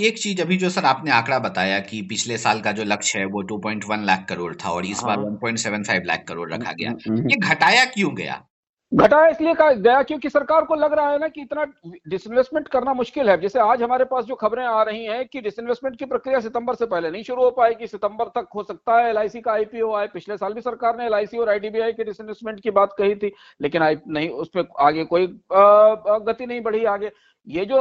एक 0.00 0.18
चीज़ 0.18 0.40
अभी 0.42 0.56
जो 0.56 0.68
सर 0.70 0.84
आपने 0.84 1.10
आंकड़ा 1.10 1.38
बताया 1.38 1.78
कि 1.80 2.00
पिछले 2.02 2.36
साल 2.38 2.60
का 2.60 2.72
जो 2.72 2.84
लक्ष्य 2.84 3.18
है 3.18 3.24
वो 3.26 3.42
2.1 3.44 4.04
लाख 4.04 4.24
करोड़ 4.28 4.54
था 4.54 4.70
और 4.70 4.86
इस 4.86 5.02
बार 5.02 5.18
1.75 5.18 5.88
हाँ। 5.88 6.00
लाख 6.04 6.24
करोड़ 6.28 6.52
रखा 6.52 6.72
गया 6.72 6.90
हम्म, 6.90 7.00
हम्म, 7.06 7.18
हम्म। 7.18 7.30
ये 7.30 7.36
घटाया 7.48 7.84
क्यों 7.86 8.14
गया 8.16 8.42
घटाया 8.92 9.28
इसलिए 9.28 9.54
कहा 9.54 9.72
गया 9.72 10.02
क्योंकि 10.02 10.28
सरकार 10.30 10.64
को 10.64 10.74
लग 10.74 10.92
रहा 10.92 11.10
है 11.10 11.18
ना 11.18 11.28
कि 11.28 11.40
इतना 11.42 11.64
डिसइन्वेस्टमेंट 12.08 12.68
करना 12.68 12.92
मुश्किल 12.94 13.30
है। 13.30 13.36
जैसे 13.40 13.60
आज 13.60 13.82
हमारे 13.82 14.04
पास 14.04 14.24
जो 14.24 14.34
खबरें 14.34 14.64
आ 14.64 14.82
रही 14.82 15.04
हैं 15.04 15.24
कि 15.28 15.40
डिसइन्वेस्टमेंट 15.40 15.96
की 15.98 16.04
प्रक्रिया 16.04 16.40
सितंबर 16.40 16.74
से 16.74 16.86
पहले 16.86 17.10
नहीं 17.10 17.22
शुरू 17.22 17.42
हो 17.42 17.50
पाएगी। 17.50 17.86
सितंबर 17.86 18.28
तक 18.36 18.48
हो 18.54 18.62
सकता 18.62 18.98
है 18.98 19.08
एलआईसी 19.10 19.40
का 19.40 19.52
आईपीओ 19.52 19.92
आए। 19.92 20.06
पिछले 20.06 20.36
साल 20.36 20.52
भी 20.52 20.60
सरकार 20.60 20.96
ने 20.98 21.06
एलआईसी 21.06 21.38
और 21.38 21.48
आईडीबीआई 21.50 21.92
के 21.92 22.04
डिसइन्वेस्टमेंट 22.04 22.60
की 22.60 22.70
बात 22.70 22.94
कही 22.98 23.14
थी, 23.14 23.32
लेकिन 23.60 23.82
आई 23.82 23.96
नहीं, 24.08 24.28
उसमें 24.30 24.64
आगे 24.80 25.04
कोई 25.04 25.26
गति 25.52 26.46
नहीं 26.46 26.60
बढ़ी 26.62 26.84
आगे। 26.86 27.10
ये 27.46 27.64
जो 27.64 27.76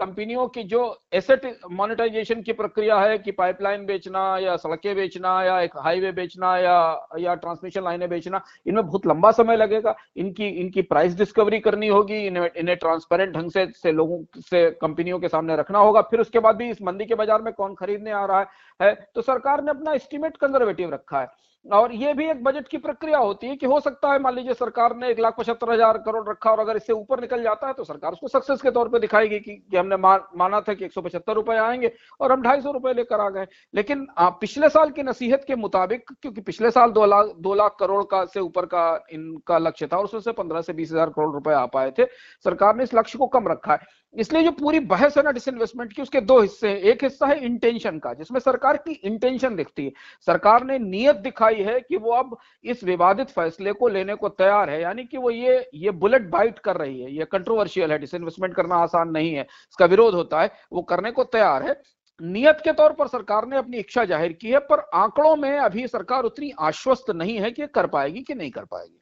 कंपनियों 0.00 0.46
की 0.48 0.62
जो 0.64 0.80
एसेट 1.12 1.42
मोनेटाइजेशन 1.70 2.42
की 2.42 2.52
प्रक्रिया 2.52 2.98
है 3.00 3.18
कि 3.18 3.30
पाइपलाइन 3.32 3.84
बेचना 3.86 4.22
या 4.38 4.56
सड़कें 4.56 4.94
बेचना 4.96 5.32
या 5.44 5.60
एक 5.60 5.76
हाईवे 5.78 6.12
बेचना 6.12 6.56
या 6.58 6.76
या 7.18 7.34
ट्रांसमिशन 7.34 7.84
लाइनें 7.84 8.08
बेचना, 8.08 8.40
इनमें 8.66 8.86
बहुत 8.86 9.06
लंबा 9.06 9.30
समय 9.32 9.56
लगेगा। 9.56 9.94
इनकी 10.16 10.48
इनकी 10.50 10.82
प्राइस 10.84 11.16
डिस्कवरी 11.16 11.60
करनी 11.60 11.88
होगी, 11.88 12.18
इन्हें 12.26 12.48
इन्हें 12.50 12.76
ट्रांसपेरेंट 12.78 13.34
ढंग 13.34 13.50
से 13.50 13.66
से 13.74 13.92
लोगों 13.92 14.22
से, 14.40 14.70
कंपनियों 14.72 15.18
के 15.20 15.28
सामने 15.28 15.56
रखना 15.56 15.78
होगा। 15.78 16.00
फिर 16.02 16.20
उसके 16.20 16.38
बाद 16.38 16.56
भी 16.56 16.70
इस 16.70 16.82
मंदी 16.82 17.04
के 17.04 17.14
बाज़ार 17.14 17.42
में 17.42 17.52
कौन 17.52 17.74
खरीदने 17.74 18.10
आ 18.12 18.24
रहा 18.24 18.44
है 18.80 18.94
तो 19.14 19.22
सरकार 19.22 19.62
ने 19.64 19.70
अपना 19.70 19.92
एस्टिमेट 19.92 20.36
कंजर्वेटिव 20.36 20.92
रखा 20.94 21.20
है। 21.20 21.28
और 21.66 21.92
ये 21.92 22.12
भी 22.14 22.28
एक 22.30 22.42
बजट 22.44 22.68
की 22.68 22.78
प्रक्रिया 22.78 23.18
होती 23.18 23.46
है 23.46 23.56
कि 23.56 23.66
हो 23.66 23.78
सकता 23.80 24.12
है 24.12 24.18
मान 24.18 24.34
लीजिए 24.34 24.54
सरकार 24.54 24.94
ने 24.96 25.08
एक 25.10 25.18
लाख 25.20 25.34
पचहत्तर 25.38 25.70
हज़ार 25.72 25.98
करोड़ 25.98 26.28
रखा 26.28 26.50
और 26.50 26.60
अगर 26.60 26.76
इससे 26.76 26.92
ऊपर 26.92 27.20
निकल 27.20 27.42
जाता 27.42 27.66
है 27.66 27.72
तो 27.72 27.84
सरकार 27.84 28.12
उसको 28.12 28.28
सक्सेस 28.28 28.62
के 28.62 28.70
तौर 28.70 28.88
पे 28.88 28.98
दिखाएगी 28.98 29.38
कि, 29.40 29.54
कि 29.54 29.76
हमने 29.76 29.96
मा, 29.96 30.16
माना 30.36 30.60
था 30.60 30.74
कि 30.74 30.84
एक 30.84 30.92
सौ 30.92 31.00
पचहत्तर 31.00 31.34
रुपए 31.34 31.56
आएँगे 31.56 31.92
और 32.20 32.32
हम 32.32 32.42
ढाई 32.42 32.60
सौ 32.60 32.72
रुपए 32.72 32.92
लेकर 32.94 33.20
आ 33.20 33.28
गए। 33.30 33.46
लेकिन 33.74 34.06
आ, 34.18 34.28
पिछले 34.30 34.68
साल 34.68 34.90
की 34.90 35.02
नसीहत 35.02 35.44
के 35.46 35.56
मुताबिक 35.56 36.10
क्योंकि 36.12 36.40
पिछले 36.40 36.70
साल 36.70 36.90
दो 36.90 37.06
लाख 37.06 37.32
दो 37.38 37.54
लाख 37.54 37.76
करोड़ 37.80 38.02
का 38.04 38.24
से 38.24 38.40
ऊपर 38.40 38.66
का 38.66 38.84
इनका 39.12 39.58
लक्ष्य 39.58 39.86
था 39.86 39.96
और 39.96 40.04
उसमें 40.04 40.20
से 40.20 40.32
पंद्रह 40.32 40.60
से 40.62 40.72
बीस 40.72 40.92
हज़ार 40.92 41.10
करोड़ 41.10 41.32
रुपए 41.34 41.52
आ 41.52 41.64
पाए 41.68 41.90
थे 41.98 42.04
सरकार 42.44 42.76
ने 42.76 42.84
इस 42.84 42.94
लक्ष्य 42.94 43.18
को 43.18 43.26
कम 43.28 43.48
रखा 43.48 43.72
है। 43.72 43.78
इसलिए 44.14 44.42
जो 44.42 44.50
पूरी 44.50 44.78
बहस 44.82 45.16
है 45.16 45.22
ना 45.22 45.30
डिसइन्वेस्टमेंट 45.30 45.92
की, 45.92 46.02
उसके 46.02 46.20
दो 46.20 46.40
हिस्से 46.40 46.68
हैं। 46.68 46.76
एक 46.76 47.02
हिस्सा 47.04 47.26
है 47.26 47.38
इंटेंशन 47.44 47.98
का, 47.98 48.12
जिसमें 48.14 48.38
सरकार 48.40 48.76
की 48.76 48.92
इंटेंशन 48.92 49.56
दिखती 49.56 49.84
है। 49.84 49.92
सरकार 50.26 50.64
ने 50.64 50.78
नीयत 50.78 51.16
दिखाई 51.16 51.62
है 51.62 51.78
कि 51.80 51.96
वो 51.96 52.12
अब 52.12 52.36
इस 52.64 52.82
विवादित 52.84 53.30
फैसले 53.30 53.72
को 53.72 53.88
लेने 53.88 54.14
को 54.14 54.28
तैयार 54.28 54.70
है। 54.70 54.80
यानी 54.82 55.04
कि 55.04 55.18
वो 55.18 55.30
ये 55.30 55.68
ये 55.74 55.90
बुलेट 55.92 56.28
बाइट 56.30 56.58
कर 56.58 56.76
रही 56.76 57.00
है। 57.00 57.12
ये 57.12 57.24
कंट्रोवर्शियल 57.24 57.92
है। 57.92 57.98
डिसइन्वेस्टमेंट 57.98 58.54
करना 58.54 58.76
आसान 58.76 59.10
नहीं 59.10 59.32
है। 59.34 59.42
इसका 59.42 59.86
विरोध 59.86 60.14
होता 60.14 60.42
है। 60.42 60.50
वो 60.72 60.82
करने 60.82 61.10
को 61.10 61.24
तैयार 61.26 61.62
है। 61.62 61.80
नियत 62.20 62.58
के 62.64 62.72
तौर 62.72 62.92
पर 62.92 63.06
सरकार 63.06 63.46
ने 63.46 63.56
अपनी 63.56 63.78
इच्छा 63.78 64.04
ज़ाहिर 64.04 64.32
की 64.32 64.50
है, 64.50 64.58
पर 64.60 64.88
आंकड़ों 64.94 65.36
में 65.36 65.58
अभी 65.58 65.86
सरकार 65.88 66.24
उतनी 66.24 66.52
आश्वस्त 66.60 67.10
नहीं 67.10 67.38
है 67.38 67.50
कि 67.50 67.66
कर 67.66 67.86
पाएगी 67.86 68.22
कि 68.22 68.34
नहीं 68.34 68.50
कर 68.50 68.64
पाएगी। 68.64 68.99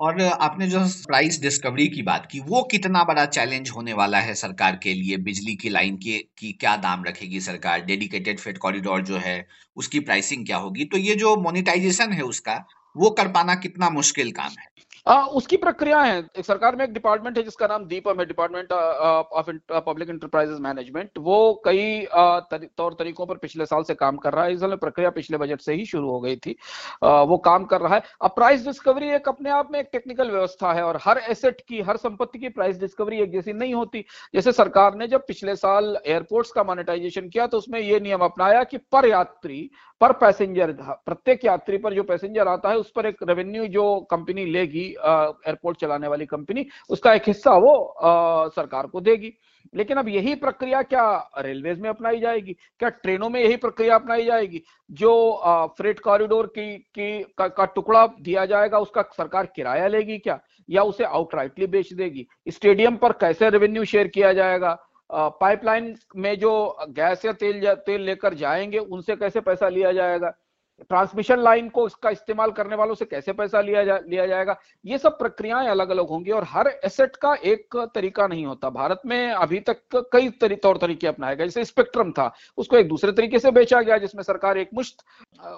और 0.00 0.22
आपने 0.22 0.66
जो 0.66 0.80
प्राइस 0.80 1.40
डिस्कवरी 1.40 1.88
की 1.88 2.02
बात 2.02 2.28
की, 2.30 2.40
वो 2.40 2.62
कितना 2.70 3.04
बड़ा 3.04 3.26
चैलेंज 3.26 3.70
होने 3.70 3.92
वाला 3.92 4.20
है 4.20 4.34
सरकार 4.34 4.76
के 4.82 4.94
लिए? 4.94 5.16
बिजली 5.16 5.54
की 5.56 5.68
लाइन 5.68 5.96
के, 5.96 6.18
की 6.38 6.52
क्या 6.52 6.76
दाम 6.76 7.04
रखेगी 7.04 7.40
सरकार? 7.40 7.80
डेडिकेटेड 7.80 8.40
फेड 8.40 8.58
कॉरिडोर 8.58 9.02
जो 9.02 9.16
है, 9.16 9.48
उसकी 9.76 10.00
प्राइसिंग 10.00 10.46
क्या 10.46 10.56
होगी? 10.56 10.84
तो 10.84 10.96
ये 10.96 11.14
जो 11.14 11.36
मोनिटाइजेशन 11.36 12.12
है 12.12 12.22
उसका, 12.22 12.64
वो 12.96 13.10
कर 13.10 13.28
पाना 13.28 13.54
कितना 13.54 13.90
मुश्किल 13.90 14.32
काम 14.32 14.50
है? 14.58 14.66
आ, 15.06 15.22
उसकी 15.26 15.56
प्रक्रिया 15.56 16.00
है। 16.00 16.18
एक 16.38 16.44
सरकार 16.44 16.76
में 16.76 16.84
एक 16.84 16.92
डिपार्टमेंट 16.92 17.36
है 17.38 17.42
जिसका 17.44 17.66
नाम 17.66 17.84
दीपम 17.86 18.18
है 18.20 18.24
department 18.26 18.72
of 18.72 19.50
public 19.80 20.10
enterprises 20.10 20.58
management 20.60 21.18
वो 21.18 21.62
कई 21.64 22.06
तरी, 22.14 22.66
तौर 22.66 22.94
तरीकों 22.98 23.26
पर 23.26 23.36
पिछले 23.36 23.66
साल 23.66 23.82
से 23.82 23.94
काम 23.94 24.16
कर 24.16 24.32
रहा 24.32 24.44
है। 24.44 24.52
इस 24.54 24.60
प्रक्रिया 24.80 25.10
पिछले 25.10 25.38
बजट 25.38 25.60
से 25.60 25.74
ही 25.74 25.86
शुरू 25.86 26.10
हो 26.10 26.20
गई 26.20 26.36
थी। 26.36 26.56
आ, 27.04 27.22
वो 27.22 27.38
काम 27.38 27.64
कर 27.64 27.80
रहा 27.80 27.94
है। 27.94 28.02
अब 28.22 28.30
प्राइस 28.30 28.64
डिस्कवरी 28.64 29.10
एक 29.14 29.28
अपने 29.28 29.50
आप 29.50 29.68
में 29.72 29.78
एक 29.80 29.88
टेक्निकल 29.92 30.30
व्यवस्था 30.30 30.72
है 30.72 30.82
और 30.82 30.98
हर 31.02 31.18
एसेट 31.30 31.60
की 31.68 31.80
हर 31.80 31.96
संपत्ति 31.96 32.38
की 32.38 32.48
प्राइस 32.50 32.80
डिस्कवरी 32.80 33.20
एक 33.20 33.32
जैसी 33.32 33.52
नहीं 33.52 33.74
होती। 33.74 34.04
जैसे 34.34 34.52
सरकार 34.52 34.94
ने 34.94 35.06
जब 35.08 35.26
पिछले 35.26 35.56
साल 35.56 35.96
एयरपोर्ट्स 36.06 36.52
का 36.52 36.64
मोनिटाइजेशन 36.64 37.28
किया 37.28 37.46
तो 37.46 37.58
उसमें 37.58 37.80
ये 37.80 38.00
नियम 38.00 38.20
अपनाया 38.20 38.64
कि 38.64 38.78
पर 38.92 39.08
यात्री 39.08 39.70
पर 40.00 40.12
पैसेंजर 40.12 40.72
प्रत्येक 41.06 41.44
यात्री 41.44 41.78
पर 41.78 41.94
जो 41.94 42.02
पैसेंजर 42.02 42.48
आता 42.48 42.68
है 42.68 42.76
उस 42.76 42.90
पर 42.90 43.06
एक 43.06 43.16
रेवेन्यू 43.22 43.66
जो 43.68 43.84
कंपनी 44.10 44.44
लेगी 44.44 44.89
एयरपोर्ट 44.90 45.78
चलाने 45.78 46.08
वाली 46.08 46.26
कंपनी 46.26 46.66
उसका 46.90 47.14
एक 47.14 47.22
हिस्सा 47.26 47.52
वो 47.52 47.74
आ, 47.82 48.48
सरकार 48.48 48.86
को 48.86 49.00
देगी। 49.00 49.32
लेकिन 49.74 49.96
अब 49.96 50.08
यही 50.08 50.34
प्रक्रिया 50.34 50.82
क्या 50.82 51.30
रेलवेज 51.38 51.80
में 51.80 51.88
अपनाई 51.90 52.20
जाएगी? 52.20 52.52
क्या 52.78 52.88
ट्रेनों 52.88 53.28
में 53.28 53.40
यही 53.40 53.56
प्रक्रिया 53.56 53.94
अपनाई 53.94 54.24
जाएगी? 54.24 54.62
जो 54.90 55.72
फ्रेट 55.76 56.00
कॉरिडोर 56.00 56.46
की, 56.46 56.76
की 56.78 57.22
का, 57.38 57.48
का 57.48 57.64
टुकड़ा 57.64 58.06
दिया 58.20 58.46
जाएगा 58.46 58.78
उसका 58.78 59.02
सरकार 59.16 59.46
किराया 59.56 59.88
लेगी 59.88 60.18
क्या? 60.18 60.38
या 60.70 60.82
उसे 60.82 61.04
आउटराइटली 61.04 61.66
बेच 61.66 61.92
देगी? 61.92 62.26
स्टेडियम 62.48 62.96
पर 62.96 63.12
कैसे 63.12 63.50
रेवेन्यू 63.50 63.84
शेयर 63.84 64.08
किया 64.08 64.32
जाएगा? 64.32 64.76
पाइपलाइन 65.10 65.94
में 66.16 66.38
जो 66.38 66.76
गैस 66.88 67.24
या 67.24 67.32
तेल 67.32 67.74
तेल 67.76 68.00
लेकर 68.00 68.34
जाएँगे 68.34 68.78
उनसे 68.78 69.16
कैसे 69.16 69.40
पैसा 69.40 69.68
लिया 69.68 69.92
जाएगा? 69.92 70.32
ट्रांसमिशन 70.80 71.38
लाइन 71.38 71.68
को 71.68 71.86
इसका 71.86 72.10
इस्तेमाल 72.10 72.50
करने 72.50 72.76
वालों 72.76 72.94
से 72.94 73.04
कैसे 73.04 73.32
पैसा 73.32 73.60
लिया 73.60 73.84
जा, 73.84 73.98
लिया 73.98 74.26
जाएगा? 74.26 74.56
ये 74.84 74.98
सब 74.98 75.18
प्रक्रियाएँ 75.18 75.68
अलग 75.68 75.90
अलग 75.90 76.08
होंगी 76.08 76.30
और 76.30 76.44
हर 76.48 76.68
एसेट 76.84 77.16
का 77.16 77.34
एक 77.34 77.76
तरीका 77.94 78.26
नहीं 78.26 78.44
होता। 78.46 78.70
भारत 78.70 79.02
में 79.06 79.30
अभी 79.30 79.60
तक 79.60 79.80
कई 80.12 80.28
तरी, 80.30 80.54
तौर 80.56 80.76
तरीके 80.76 81.06
अपनाए 81.06 81.36
गए। 81.36 81.44
जैसे 81.44 81.64
स्पेक्ट्रम 81.64 82.12
था 82.12 82.32
उसको 82.58 82.76
एक 82.76 82.88
दूसरे 82.88 83.12
तरीके 83.12 83.38
से 83.38 83.50
बेचा 83.50 83.80
गया 83.82 83.98
जिसमें 83.98 84.22
सरकार 84.22 84.58
एक 84.58 84.70
मुश्त 84.74 85.04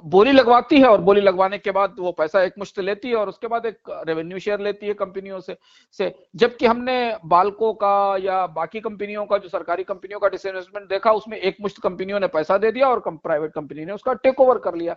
बोली 0.07 0.33
लगवाती 0.33 0.81
है 0.81 0.89
और 0.89 1.01
बोली 1.01 1.21
लगवाने 1.21 1.59
के 1.59 1.71
बाद 1.71 1.97
वो 1.99 2.13
पैसा 2.13 2.43
एक 2.43 2.55
मुश्त 2.59 2.81
लेती 2.81 3.09
है 3.09 3.15
और 3.15 3.29
उसके 3.29 3.47
बाद 3.47 3.67
एक 3.67 3.91
रेवेन्यू 4.09 4.39
शेयर 4.39 4.61
लेती 4.61 4.87
है 4.87 4.95
कंपनियों 4.95 5.41
से 5.41 5.57
से। 5.99 6.15
जबकि 6.37 6.67
हमने 6.67 7.17
बालको 7.27 7.73
का 7.75 8.17
या 8.21 8.47
बाकी 8.49 8.81
कंपनियों 8.81 9.25
का 9.27 9.39
जो 9.39 9.49
सरकारी 9.49 9.85
कंपनियों 9.85 10.21
का 10.21 10.29
डिसइन्वेस्टमेंट 10.29 10.89
देखा 10.89 11.13
उसमें 11.13 11.37
एक 11.39 11.57
मुश्त 11.61 11.81
कंपनियों 11.83 12.21
ने 12.21 12.27
पैसा 12.29 12.59
दे 12.59 12.73
दिया 12.73 12.89
और 12.89 13.01
प्राइवेट 13.09 13.53
कंपनी 13.53 13.85
ने 13.85 13.93
उसका 13.93 14.13
टेक 14.15 14.41
ओवर 14.41 14.59
कर 14.59 14.75
लिया। 14.75 14.97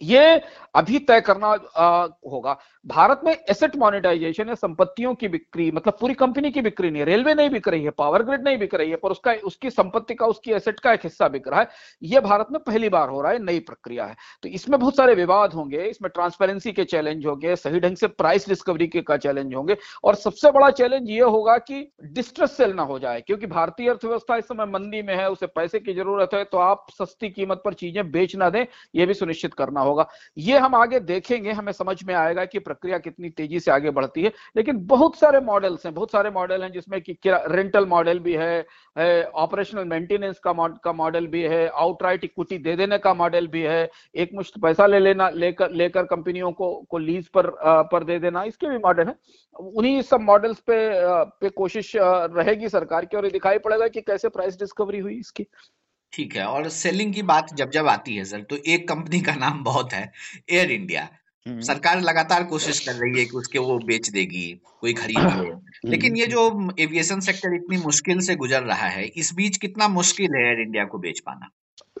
ये 0.00 0.40
अभी 0.74 0.98
तय 1.00 1.20
करना 1.20 1.48
आ, 1.76 2.06
होगा। 2.30 2.56
भारत 2.86 3.20
में 3.24 3.32
एसेट 3.32 3.76
मोनेटाइजेशन 3.76 4.48
है 4.48 4.54
संपत्तियों 4.54 5.14
की 5.14 5.28
बिक्री 5.28 5.70
मतलब 5.70 5.96
पूरी 6.00 6.14
कंपनी 6.14 6.50
की 6.50 6.60
बिक्री 6.60 6.90
नहीं 6.90 7.04
रेलवे 7.04 7.34
नहीं 7.34 7.50
बिक 7.50 7.68
रही 7.68 7.84
है 7.84 7.90
पावर 7.98 8.22
ग्रिड 8.22 8.44
नहीं 8.44 8.58
बिक 8.58 8.74
रही 8.74 8.90
है 8.90 8.96
पर 8.96 9.10
उसका 9.10 9.32
उसकी 9.46 9.70
संपत्ति 9.70 10.14
का 10.14 10.26
उसकी 10.26 10.52
एसेट 10.52 10.80
का 10.80 10.92
एक 10.92 11.00
हिस्सा 11.04 11.28
बिक 11.28 11.48
रहा 11.48 11.60
है। 11.60 11.68
यह 12.02 12.20
भारत 12.20 12.48
में 12.52 12.60
पहली 12.62 12.88
बार 12.88 13.08
हो 13.08 13.20
रहा 13.22 13.32
है 13.32 13.42
नई 13.44 13.60
प्रक्रिया 13.62 14.04
है। 14.04 14.16
तो 14.42 14.48
इसमें 14.50 14.78
बहुत 14.80 14.96
सारे 14.96 15.14
विवाद 15.14 15.52
होंगे 15.52 15.84
इसमें 15.84 16.10
ट्रांसपेरेंसी 16.14 16.72
के 16.72 16.84
चैलेंज 16.86 17.26
होंगे 17.26 17.56
सही 17.56 17.80
ढंग 17.80 17.96
से 17.96 18.06
प्राइस 18.08 18.48
डिस्कवरी 18.48 18.86
के 18.88 19.00
का 19.02 19.16
चैलेंज 19.18 19.54
होंगे 19.54 19.76
और 20.04 20.14
सबसे 20.16 20.50
बड़ा 20.50 20.70
चैलेंज 20.72 21.10
ये 21.10 21.20
होगा 21.20 21.56
कि 21.60 21.86
डिस्ट्रेस 22.04 22.56
सेल 22.56 22.72
ना 22.74 22.82
हो 22.82 22.98
जाए 22.98 23.20
क्योंकि 23.20 23.46
भारतीय 23.46 23.88
अर्थव्यवस्था 23.90 24.36
इस 24.36 24.44
समय 24.44 24.66
मंदी 24.68 25.02
में 25.02 25.14
है 25.16 25.30
उसे 25.30 25.46
पैसे 25.48 25.78
की 25.80 25.94
ज़रूरत 25.94 26.34
है 26.34 26.44
तो 26.44 26.58
आप 26.58 26.86
सस्ती 26.92 27.30
कीमत 27.30 27.62
पर 27.64 27.74
चीज़ें 27.74 28.10
बेच 28.10 28.36
ना 28.36 28.50
दें 28.50 28.64
यह 28.94 29.06
भी 29.06 29.14
सुनिश्चित 29.14 29.54
करना 29.54 29.80
होगा। 29.86 30.06
ये 30.38 30.58
हम 30.58 30.74
आगे 30.74 31.00
देखेंगे 31.02 31.52
हमें 31.52 31.72
समझ 31.72 32.02
में 32.04 32.14
आएगा 32.14 32.44
कि 32.44 32.58
प्रक्रिया 32.60 32.98
कितनी 32.98 33.30
तेज़ी 33.30 33.60
से 33.60 33.70
आगे 33.70 33.90
बढ़ती 33.90 34.22
है। 34.22 34.32
लेकिन 34.56 34.84
बहुत 34.86 35.16
सारे 35.16 35.40
मॉडल्स 35.42 35.86
हैं 35.86 35.94
बहुत 35.94 36.12
सारे 36.12 36.30
मॉडल 36.30 36.62
हैं 36.62 36.70
जिसमें 36.72 37.00
कि 37.02 37.16
रेंटल 37.26 37.86
मॉडल 37.86 38.18
भी 38.18 38.34
है, 38.34 38.66
है 38.96 39.24
ऑपरेशनल 39.24 39.84
मेंटेनेंस 39.86 40.38
का 40.38 40.52
का 40.84 40.92
मॉडल 40.94 41.26
भी 41.26 41.42
है 41.44 41.66
आउटराइट 41.68 42.24
इक्विटी 42.24 42.58
दे 42.58 42.76
देने 42.76 42.98
का 42.98 43.14
मॉडल 43.14 43.46
भी 43.46 43.62
है 43.62 43.88
एक 44.14 44.30
मुश्त 44.34 44.58
पैसा 44.62 44.86
ले 44.86 44.98
लेना 44.98 45.28
लेकर 45.30 45.70
लेकर 45.72 46.04
कंपनियों 46.06 46.52
को 46.52 46.74
को 46.90 46.98
लीज 46.98 47.28
पर 47.28 47.50
पर 47.92 48.04
दे 48.04 48.18
देना 48.18 48.42
इसके 48.44 48.68
भी 48.68 48.78
मॉडल 48.78 49.06
है। 49.06 49.14
उन्हीं 49.56 50.00
सब 50.02 50.20
मॉडल्स 50.20 50.60
पे 50.60 50.76
पे 51.40 51.48
कोशिश 51.50 51.92
रहेगी 51.96 52.68
सरकार 52.68 53.04
की 53.04 53.16
और 53.16 53.24
ये 53.24 53.30
दिखाई 53.30 53.58
पड़ेगा 53.58 53.88
कि 53.88 54.00
कैसे 54.00 54.28
प्राइस 54.28 54.58
डिस्कवरी 54.58 54.98
हुई 54.98 55.18
इसकी। 55.18 55.46
ठीक 56.16 56.36
है 56.36 56.44
और 56.46 56.68
सेलिंग 56.68 57.12
की 57.14 57.22
बात 57.24 57.54
जब 57.54 57.70
जब 57.70 57.88
आती 57.88 58.14
है 58.16 58.24
सर 58.24 58.42
तो 58.42 58.56
एक 58.66 58.88
कंपनी 58.88 59.20
का 59.20 59.34
नाम 59.36 59.62
बहुत 59.64 59.92
है 59.92 60.10
एयर 60.50 60.70
इंडिया 60.70 61.08
हम्म। 61.46 61.60
सरकार 61.60 62.00
लगातार 62.00 62.44
कोशिश 62.44 62.78
कर 62.80 62.92
रही 62.92 63.18
है 63.18 63.24
कि 63.24 63.36
उसके 63.36 63.58
वो 63.58 63.78
बेच 63.86 64.08
देगी 64.10 64.46
कोई 64.80 64.92
खरीद 64.94 65.18
ले 65.18 65.24
हम्म। 65.24 65.90
लेकिन 65.90 66.16
ये 66.16 66.26
जो 66.26 66.46
एविएशन 66.78 67.20
सेक्टर 67.20 67.54
इतनी 67.54 67.76
मुश्किल 67.76 68.20
से 68.20 68.36
गुजर 68.36 68.62
रहा 68.62 68.88
है 68.88 69.04
इस 69.16 69.32
बीच 69.34 69.56
कितना 69.56 69.88
मुश्किल 69.90 70.34
है 70.36 70.46
एयर 70.46 70.60
इंडिया 70.60 70.84
को 70.84 70.98
बेच 70.98 71.20
पाना 71.20 71.50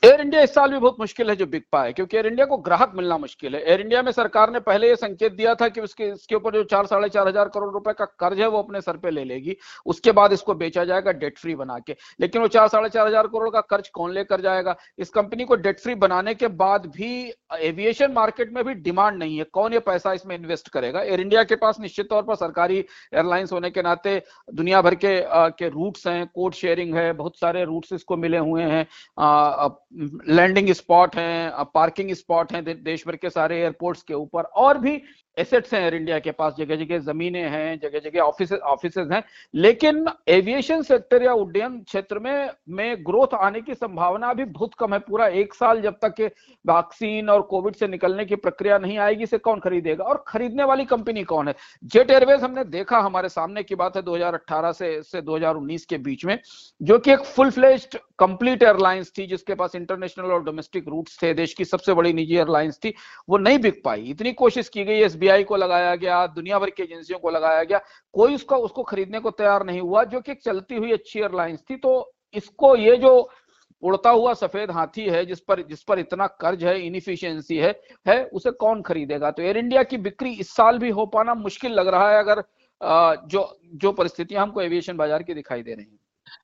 एयर 0.04 0.20
इंडिया 0.20 0.40
इस 0.42 0.52
साल 0.54 0.70
भी 0.70 0.78
बहुत 0.78 0.96
मुश्किल 1.00 1.30
है 1.30 1.34
जो 1.36 1.46
बिक 1.46 1.64
पाए, 1.72 1.92
क्योंकि 1.92 2.16
एयर 2.16 2.26
इंडिया 2.26 2.46
को 2.46 2.56
ग्राहक 2.58 2.92
मिलना 2.94 3.16
मुश्किल 3.18 3.54
है। 3.54 3.60
एयर 3.62 3.80
इंडिया 3.80 4.00
में 4.02 4.10
सरकार 4.12 4.50
ने 4.52 4.60
पहले 4.60 4.88
ये 4.88 4.96
संकेत 4.96 5.32
दिया 5.32 5.54
था 5.54 5.68
कि 5.68 5.80
उसके, 5.80 6.04
इसके 6.04 6.34
ऊपर 6.34 6.54
जो 6.54 6.62
चार, 6.64 6.86
साढ़े 6.86 7.08
चार 7.08 7.28
हज़ार 7.28 7.48
करोड़ 7.48 7.72
रुपए 7.72 7.92
का 7.92 8.04
कर्ज 8.04 8.40
है, 8.40 8.46
वो 8.46 8.58
अपने 8.58 8.80
सर 8.80 8.96
पे 8.96 9.10
ले 9.10 9.24
लेगी। 9.24 9.56
उसके 9.86 10.12
बाद 10.12 10.32
इसको 10.32 10.54
बेचा 10.54 10.84
जाएगा 10.84 11.12
डेट 11.14 11.38
फ्री 11.38 11.54
बना 11.54 11.78
के। 11.78 11.96
लेकिन 12.20 12.42
वो 12.42 12.48
चार, 12.48 12.68
साढ़े 12.68 12.88
चार 12.88 13.06
हज़ार 13.06 13.26
करोड़ 13.26 13.48
का 13.50 13.60
कर्ज 13.62 13.88
कौन 13.90 14.12
लेकर 14.12 14.40
जाएगा? 14.40 14.76
इस 14.98 15.10
कंपनी 15.10 15.44
को 15.44 15.56
डेट 15.56 15.80
फ्री 15.80 15.94
बनाने 15.96 16.34
के 16.34 16.48
बाद 16.56 16.86
भी 16.96 17.32
एविएशन 17.60 18.12
मार्केट 18.12 18.52
में 18.52 18.62
भी 18.64 18.74
डिमांड 18.82 19.18
नहीं 19.18 19.38
है। 19.38 19.44
कौन 19.52 19.72
ये 19.72 19.78
पैसा 19.80 20.12
इसमें 20.12 20.36
इन्वेस्ट 20.36 20.68
करेगा? 20.68 21.02
एयर 21.02 21.20
इंडिया 21.20 21.44
के 21.44 21.56
पास 21.56 21.80
निश्चित 21.80 22.08
तौर 22.10 22.22
पर 22.22 22.34
सरकारी 22.36 22.78
एयरलाइंस 22.78 23.52
होने 23.52 23.70
के 23.70 23.82
नाते 23.82 24.20
दुनिया 24.52 24.82
भर 24.82 24.94
के 24.94 25.16
के 25.26 25.68
रूट्स 25.70 26.06
हैं 26.06 26.26
कोड 26.26 26.54
शेयरिंग 26.54 26.94
है, 26.94 27.12
बहुत 27.14 27.38
सारे 27.38 27.64
रूट्स 27.64 27.92
इसको 27.92 28.16
मिले 28.18 28.38
हुए 28.38 28.62
हैं। 28.64 28.86
लैंडिंग 30.28 30.70
स्पॉट 30.72 31.16
हैं 31.16 31.64
पार्किंग 31.64 32.12
स्पॉट 32.12 32.52
हैं 32.52 32.64
देश 32.82 33.06
भर 33.06 33.16
के 33.16 33.30
सारे 33.30 33.60
एयरपोर्ट्स 33.60 34.02
के 34.02 34.14
ऊपर 34.14 34.42
और 34.42 34.78
भी 34.78 35.00
एसेट्स 35.36 35.74
हैं 35.74 35.80
एयर 35.80 35.94
इंडिया 35.94 36.18
के 36.18 36.30
पास 36.32 36.54
जगह 36.58 36.76
जगह 36.76 36.98
जमीनें 37.02 37.42
हैं 37.42 37.78
जगह 37.80 37.98
जगह 38.00 38.20
ऑफ़िस 38.20 38.52
ऑफ़िस 38.52 38.96
हैं। 39.12 39.22
लेकिन 39.54 40.04
एविएशन 40.28 40.82
सेक्टर 40.82 41.22
या 41.22 41.32
उड्डयन 41.34 41.78
क्षेत्र 41.80 42.18
में 42.18 42.50
में 42.68 43.04
ग्रोथ 43.06 43.34
आने 43.36 43.60
की 43.60 43.74
संभावना 43.74 44.30
अभी 44.30 44.44
बहुत 44.46 44.74
कम 44.74 44.94
है। 44.94 44.98
पूरा 45.00 45.26
एक 45.28 45.54
साल 45.54 45.80
जब 45.82 45.98
तक 46.04 46.20
वैक्सीन 46.64 47.28
और 47.30 47.42
कोविड 47.44 47.74
से 47.74 47.88
निकलने 47.88 48.24
की 48.24 48.36
प्रक्रिया 48.36 48.78
नहीं 48.78 48.98
आएगी, 48.98 49.22
इसे 49.22 49.38
कौन 49.38 49.60
खरीदेगा? 49.60 50.04
और 50.04 50.24
खरीदने 50.28 50.64
वाली 50.64 50.84
कंपनी 50.86 51.24
कौन 51.24 51.48
है? 51.48 51.54
जेट 51.84 52.10
एयरवेज 52.10 52.40
हमने 52.40 52.64
देखा 52.66 52.98
हमारे 53.00 53.28
सामने 53.28 53.62
की 53.62 53.74
बात 53.74 53.96
है 53.96 54.02
दो 54.02 54.16
से 54.72 55.02
से 55.02 55.20
दो 55.22 55.36
हज़ार 55.36 55.54
उन्नीस 55.54 55.84
के 55.86 55.98
बीच 55.98 56.24
में, 56.24 56.38
जो 56.80 56.98
कि 56.98 57.12
एक 57.12 57.24
फुल 57.26 57.50
फ्लेज्ड 57.50 57.98
कंप्लीट 58.18 58.62
एयरलाइंस 58.62 59.12
थी, 59.18 59.26
जिसके 59.26 59.54
पास 59.54 59.74
इंटरनेशनल 59.74 60.32
और 60.32 60.42
डोमेस्टिक 60.44 60.88
रूट्स 60.88 61.22
थे। 61.22 61.32
देश 61.34 61.54
की 61.54 61.64
सबसे 61.64 61.94
बड़ी 61.94 62.12
निजी 62.12 62.36
एयरलाइंस 62.36 62.78
थी, 62.84 62.94
वो 63.28 63.38
नहीं 63.38 63.58
बिक 63.58 63.80
पाई। 63.84 64.04
इतनी 64.10 64.32
कोशिश 64.34 64.68
की 64.68 64.84
गई 64.84 65.00
एस 65.00 65.14
एफबीआई 65.26 65.44
को 65.44 65.56
लगाया 65.56 65.94
गया, 65.96 66.26
दुनिया 66.28 66.58
भर 66.58 66.70
की 66.70 66.82
एजेंसियों 66.82 67.18
को 67.18 67.30
लगाया 67.30 67.62
गया, 67.64 67.80
कोई 68.14 68.34
उसका, 68.34 68.56
उसको 68.58 68.82
खरीदने 68.84 69.20
को 69.20 69.30
तैयार 69.32 69.64
नहीं 69.66 69.80
हुआ, 69.80 70.04
जो 70.04 70.20
कि 70.20 70.34
चलती 70.36 70.74
हुई 70.76 70.92
अच्छी 70.92 71.20
एयरलाइंस 71.20 71.62
थी। 71.70 71.76
तो 71.76 72.12
इसको 72.34 72.74
ये 72.76 72.96
जो 72.96 73.30
उड़ता 73.82 74.10
हुआ 74.10 74.32
सफ़ेद 74.34 74.70
हाथी 74.70 75.02
है, 75.06 75.24
जिस 75.26 75.40
पर 75.40 75.62
जिस 75.62 75.82
पर 75.82 75.98
इतना 75.98 76.26
कर्ज 76.40 76.64
है 76.64 76.80
इनफिशियंसी 76.80 77.56
है 77.58 77.74
है, 78.08 78.24
उसे 78.26 78.50
कौन 78.52 78.82
खरीदेगा? 78.82 79.30
तो 79.30 79.42
एयर 79.42 79.56
इंडिया 79.56 79.82
की 79.82 79.98
बिक्री 79.98 80.32
इस 80.34 80.54
साल 80.54 80.78
भी 80.78 80.90
हो 80.90 81.06
पाना 81.08 81.34
मुश्किल 81.36 81.72
लग 81.72 81.88
रहा 81.88 82.10
है, 82.10 82.18
अगर 82.18 82.42
जो 83.26 83.58
जो 83.74 83.92
परिस्थितियाँ 83.92 84.42
हमको 84.42 84.60
एविएशन 84.62 84.96
बाज़ार 84.96 85.22
की 85.22 85.34
दिखाई 85.34 85.62
दे 85.62 85.74
रही 85.74 85.84
हैं। 85.84 85.98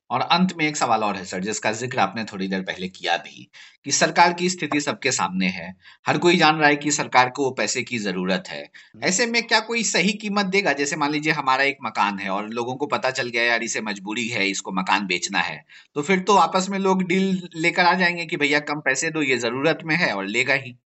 और 0.09 0.21
अंत 0.21 0.53
में 0.57 0.65
एक 0.65 0.77
सवाल 0.77 1.03
और 1.03 1.15
है 1.15 1.23
सर 1.25 1.39
जिसका 1.41 1.71
ज़िक्र 1.71 1.99
आपने 1.99 2.23
थोड़ी 2.23 2.47
देर 2.47 2.61
पहले 2.61 2.87
किया 2.89 3.17
भी 3.17 3.47
कि 3.85 3.91
सरकार 3.91 4.33
की 4.33 4.49
स्थिति 4.49 4.81
सबके 4.81 5.11
सामने 5.11 5.47
है। 5.49 5.73
हर 6.07 6.17
कोई 6.17 6.37
जान 6.37 6.55
रहा 6.55 6.69
है 6.69 6.75
कि 6.75 6.91
सरकार 6.91 7.29
को 7.29 7.49
पैसे 7.51 7.81
की 7.83 7.97
ज़रूरत 7.99 8.43
है। 8.49 8.61
हम्म। 8.61 9.03
ऐसे 9.03 9.25
में 9.25 9.41
क्या 9.43 9.59
कोई 9.61 9.83
सही 9.83 10.13
कीमत 10.15 10.45
देगा? 10.47 10.73
जैसे 10.73 10.95
मान 10.95 11.11
लीजिए 11.11 11.33
हमारा 11.33 11.63
एक 11.63 11.77
मकान 11.83 12.19
है 12.19 12.29
और 12.29 12.49
लोगों 12.51 12.75
को 12.75 12.85
पता 12.87 13.11
चल 13.11 13.29
गया 13.29 13.43
यार 13.43 13.63
इसे 13.63 13.81
मजबूरी 13.81 14.27
है 14.29 14.47
इसको 14.49 14.71
मकान 14.73 15.05
बेचना 15.07 15.39
है। 15.41 15.63
तो 15.95 16.01
फिर 16.01 16.19
तो 16.21 16.35
आपस 16.37 16.67
में 16.69 16.79
लोग 16.79 17.03
डील 17.03 17.47
लेकर 17.57 17.85
आ 17.85 17.93
जाएँगे 17.95 18.25
कि 18.25 18.37
भैया 18.37 18.59
कम 18.63 18.79
पैसे 18.81 19.09
दो 19.11 19.21
ये 19.21 19.37
ज़रूरत 19.39 19.79
में 19.85 19.95
है 19.95 20.13
और 20.15 20.25
लेगा 20.27 20.53
ही। 20.55 20.77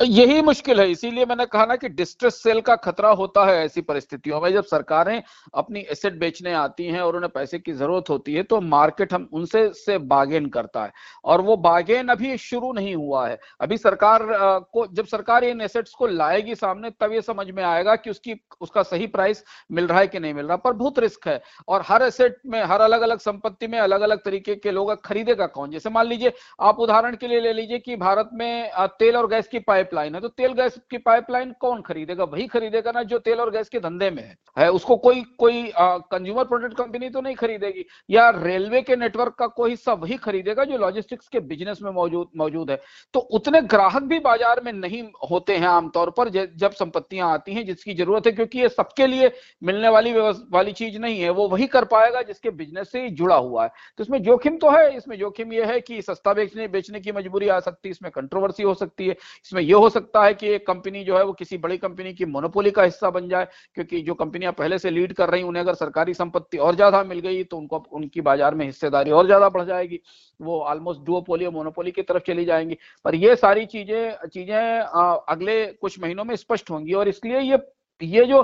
यही 0.00 0.42
मुश्किल 0.42 0.80
है। 0.80 0.90
इसीलिए 0.90 1.24
मैंने 1.26 1.44
कहा 1.46 1.64
ना 1.66 1.74
कि 1.76 1.88
डिस्ट्रेस 1.88 2.34
सेल 2.42 2.60
का 2.60 2.74
खतरा 2.76 3.08
होता 3.10 3.44
है 3.46 3.56
ऐसी 3.64 3.80
परिस्थितियों 3.80 4.40
में। 4.40 4.50
जब 4.52 4.64
सरकारें 4.64 5.22
अपनी 5.54 5.80
एसेट 5.92 6.14
बेचने 6.18 6.52
आती 6.52 6.84
हैं 6.86 7.00
और 7.00 7.16
उन्हें 7.16 7.30
पैसे 7.34 7.58
की 7.58 7.72
ज़रूरत 7.72 8.10
होती 8.10 8.34
है 8.34 8.42
तो 8.42 8.60
मार्केट 8.60 9.12
हम 9.12 9.28
उनसे, 9.32 9.68
से 9.70 9.98
बागेन 9.98 10.46
करता 10.48 10.84
है। 10.84 10.92
और 11.24 11.40
वो 11.40 11.56
बागेन 11.58 12.08
अभी 12.08 12.36
शुरू 12.38 12.72
नहीं 12.72 12.94
हुआ 12.94 13.26
है। 13.28 13.38
अभी 13.60 13.76
सरकार 13.78 14.22
को, 14.22 14.86
जब 14.86 15.06
सरकार 15.06 15.44
इन 15.44 15.60
एसेट्स 15.60 15.94
को 15.94 16.06
लाएगी 16.06 16.54
सामने, 16.54 16.90
तब 16.90 17.12
ये 17.12 17.22
समझ 17.22 17.46
में 17.50 17.62
आएगा 17.64 17.96
कि 17.96 18.10
उसकी, 18.10 18.34
उसका 18.60 18.82
सही 18.82 19.06
प्राइस 19.08 19.44
मिल 19.72 19.86
रहा 19.86 20.00
है 20.00 20.06
कि 20.06 20.20
नहीं 20.20 20.34
मिल 20.34 20.46
रहा। 20.46 20.56
पर 20.56 20.72
बहुत 20.72 20.98
रिस्क 20.98 21.28
है 21.28 21.40
और 21.68 21.82
हर 21.86 22.02
एसेट 22.02 22.36
में, 22.46 22.62
हर 22.62 22.80
अलग 22.80 23.00
अलग 23.00 23.18
संपत्ति 23.20 23.66
में 23.66 23.78
अलग 23.78 24.00
अलग 24.00 24.24
तरीके 24.24 24.54
के 24.56 24.70
लोग 24.70 24.94
खरीदेगा 25.04 25.46
कौन? 25.48 25.70
जैसे 25.70 25.90
मान 25.90 26.06
लीजिए, 26.06 26.32
आप 26.60 26.80
उदाहरण 26.80 27.16
के 27.16 27.28
लिए 27.28 27.40
ले 27.40 27.52
लीजिए 27.52 27.78
कि 27.78 27.96
भारत 27.98 28.30
में 28.34 28.70
तेल 28.98 29.16
और 29.16 29.28
गैस 29.28 29.48
की 29.48 29.58
पाइप 29.60 29.88
पाइपलाइन 29.90 30.14
है 30.14 30.20
तो 30.20 30.28
तेल 30.30 30.52
गैस 30.52 30.78
की 30.90 30.98
पाइपलाइन 30.98 31.52
कौन 31.60 31.80
खरीदेगा? 31.82 32.24
वही 32.24 32.46
खरीदेगा 32.46 32.92
ना 32.92 33.02
जो 33.04 33.18
तेल 33.20 33.40
और 33.40 33.50
गैस 33.50 33.68
के 33.68 33.78
धंधे 33.80 34.10
में 34.10 34.22
है, 34.22 34.36
है 34.56 34.70
उसको 34.70 34.96
कोई 34.98 35.22
कोई 35.38 35.72
कंज्यूमर 35.76 36.44
प्रोडक्ट 36.44 36.76
कंपनी 36.76 37.08
तो 37.10 37.20
नहीं 37.20 37.34
खरीदेगी 37.34 37.84
या 38.10 38.28
रेलवे 38.32 38.82
के 38.82 38.96
नेटवर्क 38.96 39.34
का 39.38 39.46
कोई 39.48 39.70
हिस्सा 39.70 39.92
वही 39.94 40.16
खरीदेगा 40.18 40.64
जो 40.64 40.78
लॉजिस्टिक्स 40.78 41.28
के 41.28 41.40
बिज़नेस 41.42 41.78
में 41.82 41.90
मौजूद 41.92 42.28
मौजूद 42.36 42.70
है। 42.70 42.80
तो 43.14 43.20
उतने 43.32 43.60
ग्राहक 43.64 44.02
भी 44.04 44.18
बाज़ार 44.20 44.60
में 44.64 44.72
नहीं 44.72 45.02
होते 45.30 45.56
हैं 45.56 45.68
आमतौर 45.68 46.10
पर 46.18 46.28
जब 46.28 46.72
संपत्तियाँ 46.72 47.32
आती 47.32 47.54
हैं 47.54 47.64
जिसकी 47.66 47.94
ज़रूरत 47.94 48.26
है 48.26 48.32
क्योंकि 48.32 48.60
ये 48.60 48.68
सबके 48.70 49.06
लिए 49.06 49.30
मिलने 49.62 49.88
वाली 49.88 50.12
वाली 50.12 50.72
चीज़ 50.72 50.98
नहीं 50.98 51.20
है 51.20 51.30
वो 51.32 51.48
वही 51.48 51.66
कर 51.68 51.84
पाएगा 51.86 52.22
जिसके 52.22 52.50
बिज़नेस 52.52 52.90
से 52.92 53.08
जुड़ा 53.12 53.36
हुआ 53.36 53.64
है। 53.64 53.70
तो 53.98 54.04
इसमें 54.04 54.22
जोखिम 54.22 54.56
तो 54.58 54.70
है 54.70 54.96
इसमें 54.96 55.18
जोखिम 55.18 55.52
यह 55.52 55.66
है 55.66 55.80
कि 55.80 56.00
सस्ता 56.02 56.32
बेचने 56.34 56.68
बेचने 56.70 57.00
की 57.00 57.12
मजबूरी 57.12 57.48
आ 57.48 57.58
सकती 57.60 57.88
है 57.88 57.90
इसमें 57.90 58.10
कंट्रोवर्सी 58.12 58.62
हो 58.62 58.74
सकती 58.76 59.06
है 59.06 59.12
इसमें 59.12 59.62
यह 59.62 59.76
हो 59.80 59.88
सकता 59.90 60.24
है 60.24 60.34
कि 60.34 60.48
एक 60.50 60.66
कंपनी 60.66 61.02
जो 61.04 61.16
है 61.16 61.24
वो 61.24 61.32
किसी 61.34 61.58
बड़ी 61.58 61.76
कंपनी 61.78 62.12
की 62.14 62.24
मोनोपोली 62.26 62.70
का 62.70 62.82
हिस्सा 62.82 63.10
बन 63.10 63.28
जाए, 63.28 63.48
क्योंकि 63.74 64.00
जो 64.02 64.14
कंपनियाँ 64.16 64.52
पहले 64.54 64.78
से 64.78 64.90
लीड 64.90 65.12
कर 65.14 65.30
रही 65.30 65.42
उन्हें 65.42 65.62
अगर 65.62 65.74
सरकारी 65.76 66.14
संपत्ति 66.14 66.58
और 66.58 66.74
ज़्यादा 66.74 67.02
मिल 67.04 67.18
गई 67.20 67.42
तो 67.44 67.56
उनको 67.56 67.84
उनकी 67.92 68.20
बाज़ार 68.22 68.54
में 68.54 68.64
हिस्सेदारी 68.66 69.10
और 69.10 69.26
ज़्यादा 69.26 69.48
बढ़ 69.48 69.64
जाएगी। 69.64 70.00
वो 70.40 70.60
ऑलमोस्ट 70.62 71.00
डुओपोली 71.02 71.44
और 71.46 71.52
मोनोपोली 71.52 71.90
की 71.90 72.02
तरफ़ 72.04 72.22
चली 72.26 72.44
जाएँगी। 72.44 72.76
पर 73.04 73.14
ये 73.16 73.36
सारी 73.36 73.66
चीज़ें 73.66 74.28
चीज़ें 74.28 74.80
अगले 75.28 75.64
कुछ 75.72 76.00
महीनों 76.02 76.24
में 76.24 76.34
स्पष्ट 76.36 76.70
होंगी 76.70 76.92
और 76.94 77.08
इसलिए 77.08 77.40
ये 77.42 77.58
ये 78.00 78.24
जो 78.26 78.42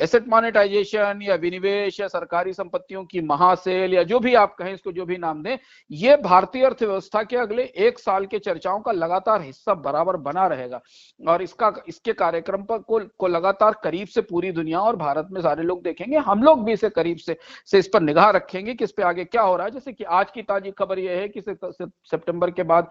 एसेट 0.00 0.28
मोनेटाइजेशन 0.28 1.20
या 1.22 1.34
विनिवेश 1.36 1.98
या 2.00 2.08
सरकारी 2.08 2.52
संपत्तियों 2.52 3.04
की 3.04 3.20
महासेल 3.22 3.94
या 3.94 4.02
जो 4.02 4.18
भी 4.20 4.34
आप 4.36 4.54
कहें 4.54 4.72
इसको 4.74 4.92
जो 4.92 5.04
भी 5.06 5.16
नाम 5.18 5.42
दें 5.42 5.56
ये 5.90 6.16
भारतीय 6.18 6.64
अर्थव्यवस्था 6.64 7.22
के 7.22 7.36
अगले 7.36 7.62
एक 7.78 7.98
साल 7.98 8.26
के 8.26 8.38
चर्चाओं 8.38 8.80
का 8.80 8.92
लगातार 8.92 9.42
हिस्सा 9.42 9.74
बराबर 9.76 10.16
बना 10.18 10.46
रहेगा। 10.46 10.80
और 11.20 11.42
इसका 11.42 11.72
इसके 11.88 12.12
कार्यक्रम 12.14 12.62
पर 12.62 12.78
को, 12.78 13.00
को 13.18 13.28
लगातार 13.28 13.76
करीब 13.84 14.08
से 14.08 14.20
पूरी 14.22 14.52
दुनिया 14.52 14.80
और 14.80 14.96
भारत 14.96 15.28
में 15.32 15.40
सारे 15.42 15.62
लोग 15.62 15.82
देखेंगे। 15.82 16.16
हम 16.18 16.42
लोग 16.42 16.64
भी 16.64 16.72
इसे 16.72 16.88
करीब 16.90 17.16
से 17.18 17.36
से 17.66 17.78
इस 17.78 17.88
पर 17.88 18.02
निगाह 18.02 18.30
रखेंगे 18.30 18.74
कि 18.74 18.84
इस 18.84 18.92
पर 18.92 19.02
आगे 19.02 19.24
क्या 19.24 19.42
हो 19.42 19.56
रहा 19.56 19.66
है। 19.66 19.72
जैसे 19.72 19.92
कि 19.92 20.04
आज 20.04 20.30
की 20.34 20.42
ताजी 20.42 20.70
खबर 20.78 20.98
यह 20.98 21.18
है 21.18 21.28
कि 21.28 21.40
सितंबर 21.40 22.50
के 22.50 22.62
बाद 22.62 22.90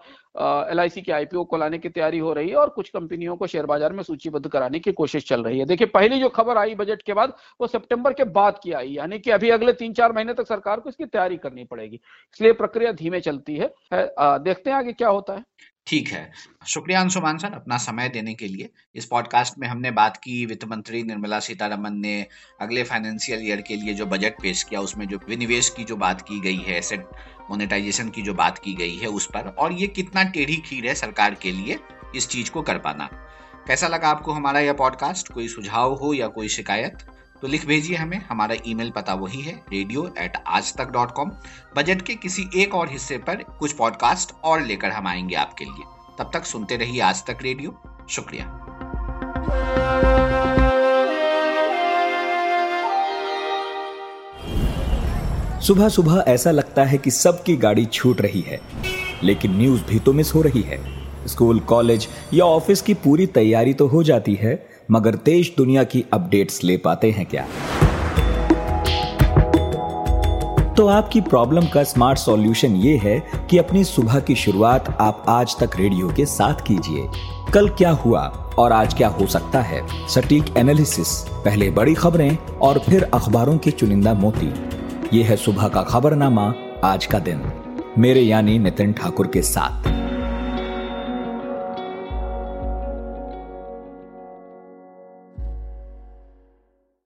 एल 0.70 0.80
आई 0.80 0.88
की 0.90 1.12
आईपीओ 1.12 1.44
को 1.44 1.56
लाने 1.56 1.78
की 1.78 1.88
तैयारी 1.88 2.18
हो 2.18 2.32
रही 2.32 2.48
है 2.50 2.56
और 2.56 2.68
कुछ 2.70 2.88
कंपनियों 2.90 3.36
को 3.36 3.46
शेयर 3.46 3.66
बाज़ार 3.66 3.92
में 3.92 4.02
सूचीबद्ध 4.02 4.46
कराने 4.48 4.78
की 4.78 4.92
कोशिश 4.92 5.28
चल 5.28 5.42
रही 5.42 5.58
है। 5.58 5.64
देखिए 5.66 5.86
पहली 5.88 6.20
जो 6.20 6.28
खबर 6.30 6.58
आई 6.58 6.74
बजट 6.74 6.97
बजट 6.98 7.06
के 7.06 7.14
बाद 7.14 7.32
वो 7.60 7.66
सितंबर 7.66 8.12
के 8.12 8.24
बाद 8.26 8.58
की 8.62 8.72
आई 8.72 8.90
यानी 8.90 9.18
कि 9.18 9.30
अभी 9.30 9.50
अगले 9.50 9.72
तीन 9.74 9.92
चार 9.92 10.12
महीने 10.12 10.34
तक 10.34 10.46
सरकार 10.48 10.80
को 10.80 10.88
इसकी 10.88 11.04
तैयारी 11.06 11.36
करनी 11.38 11.64
पड़ेगी। 11.64 11.96
इसलिए 12.34 12.52
प्रक्रिया 12.52 12.92
धीमे 12.92 13.20
चलती 13.20 13.56
है, 13.56 13.72
देखते 13.92 14.70
हैं 14.70 14.76
आगे 14.76 14.92
क्या 14.92 15.08
होता 15.08 15.32
है। 15.32 15.44
ठीक 15.86 16.08
है। 16.08 16.30
शुक्रिया 16.68 17.00
अंशुमान 17.00 17.38
सर 17.38 17.52
अपना 17.54 17.76
समय 17.78 18.08
देने 18.08 18.34
के 18.34 18.46
लिए। 18.46 18.68
इस 18.94 19.06
पॉडकास्ट 19.06 19.58
में 19.58 19.66
हमने 19.68 19.90
बात 19.90 20.16
की 20.16 20.44
वित्त 20.46 20.64
मंत्री 20.64 21.02
निर्मला 21.02 21.38
सीतारमन 21.40 21.96
ने 21.96 22.14
अगले 22.60 22.82
फाइनेंशियल 22.82 23.46
ईयर 23.46 23.60
के 23.60 23.76
लिए 23.76 23.94
जो 23.94 24.06
बजट 24.06 24.40
पेश 24.42 24.62
किया 24.62 24.80
उसमें 24.80 25.06
जो 25.08 25.18
विनिवेश 25.28 25.68
की 25.68 25.84
जो 25.84 25.96
बात 25.96 26.20
की 26.20 26.40
गई 26.40 26.58
है 26.58 26.76
एसेट 26.78 27.06
मोनेटाइजेशन 27.50 28.08
की 28.08 28.22
जो 28.22 28.34
बात 28.34 28.58
की 28.58 28.74
गई 28.74 28.96
है 28.96 29.08
उस 29.10 29.26
पर 29.26 29.48
और 29.58 29.72
ये 29.72 29.86
कितना 29.86 30.22
टेढ़ी 30.34 30.56
खीर 30.66 30.86
है 30.86 30.94
सरकार 30.94 31.34
के 31.34 31.52
लिए 31.52 31.78
इस 32.16 32.28
चीज़ 32.28 32.50
को 32.50 32.62
कर 32.62 32.78
पाना। 32.78 33.08
कैसा 33.68 33.88
लगा 33.88 34.08
आपको 34.08 34.32
हमारा 34.32 34.60
यह 34.60 34.72
पॉडकास्ट 34.72 35.32
कोई 35.32 35.48
सुझाव 35.48 35.94
हो 35.94 36.12
या 36.14 36.26
कोई 36.26 36.48
शिकायत? 36.48 36.98
तो 37.42 37.48
लिख 37.48 37.66
भेजिए 37.66 37.96
हमें। 37.96 38.24
हमारा 38.28 38.54
ईमेल 38.66 38.90
पता 38.90 39.14
वही 39.14 39.40
है 39.40 39.52
रेडियो 39.72 40.14
एट 40.18 40.36
आज 40.46 40.74
तक 40.74 40.90
डॉट 40.90 41.10
कॉम 41.10 41.30
बजट 41.76 42.02
के 42.02 42.14
किसी 42.14 42.48
एक 42.56 42.74
और 42.74 42.90
हिस्से 42.90 43.18
पर 43.18 43.42
कुछ 43.58 43.72
पॉडकास्ट 43.72 44.32
और 44.44 44.62
लेकर 44.62 44.90
हम 44.90 45.06
आएँगे 45.06 45.34
आपके 45.34 45.64
लिए। 45.64 45.84
तब 46.18 46.30
तक 46.34 46.44
सुनते 46.44 46.76
रहिए 46.76 47.00
आज 47.00 47.24
तक 47.26 47.38
रेडियो 47.42 47.78
शुक्रिया। 48.10 48.64
सुबह 55.60 55.88
सुबह 55.88 56.24
ऐसा 56.28 56.50
लगता 56.50 56.84
है 56.84 56.98
कि 56.98 57.10
सबकी 57.10 57.56
गाड़ी 57.56 57.86
छूट 57.86 58.20
रही 58.20 58.40
है, 58.40 58.60
लेकिन 59.22 59.58
न्यूज़ 59.58 59.84
भी 59.84 59.98
तो 59.98 60.12
मिस 60.12 60.34
हो 60.34 60.42
रही 60.42 60.62
है। 60.62 60.97
स्कूल, 61.28 61.60
कॉलेज 61.60 62.08
या 62.34 62.44
ऑफ़िस 62.44 62.82
की 62.82 62.94
पूरी 62.94 63.26
तैयारी 63.26 63.74
तो 63.74 63.86
हो 63.86 64.02
जाती 64.02 64.34
है, 64.34 64.66
मगर 64.90 65.14
देश 65.14 65.54
दुनिया 65.56 65.84
की 65.84 66.04
अपडेट्स 66.12 66.64
ले 66.64 66.76
पाते 66.76 67.10
हैं 67.10 67.26
क्या? 67.26 67.46
तो 70.74 70.86
आपकी 70.86 71.20
प्रॉब्लम 71.20 71.66
का 71.66 71.82
स्मार्ट 71.82 72.18
सॉल्यूशन 72.18 72.74
ये 72.76 72.96
है 72.96 73.18
कि 73.50 73.58
अपनी 73.58 73.84
सुबह 73.84 74.20
की 74.20 74.34
शुरुआत 74.34 74.96
आप 75.00 75.24
आज 75.28 75.56
तक 75.60 75.76
रेडियो 75.76 76.08
के 76.08 76.26
साथ 76.26 76.54
कीजिए। 76.66 77.08
कल 77.54 77.68
क्या 77.68 77.90
हुआ 77.90 78.20
और 78.58 78.72
आज 78.72 78.94
क्या 78.94 79.08
हो 79.08 79.26
सकता 79.26 79.60
है? 79.60 79.82
सटीक 80.08 80.56
एनालिसिस, 80.56 81.18
पहले 81.44 81.70
बड़ी 81.70 81.94
खबरें 81.94 82.36
और 82.62 82.78
फिर 82.78 83.02
अखबारों 83.14 83.58
के 83.58 83.70
चुनिंदा 83.70 84.14
मोती। 84.14 84.52
ये 85.16 85.22
है 85.22 85.36
सुबह 85.36 85.68
का 85.68 85.82
खबरनामा 85.82 86.52
आज 86.84 87.06
का 87.06 87.18
दिन। 87.18 87.42
मेरे 87.98 88.20
यानी 88.20 88.58
नितिन 88.58 88.92
ठाकुर 88.92 89.26
के 89.26 89.42
साथ। 89.42 89.88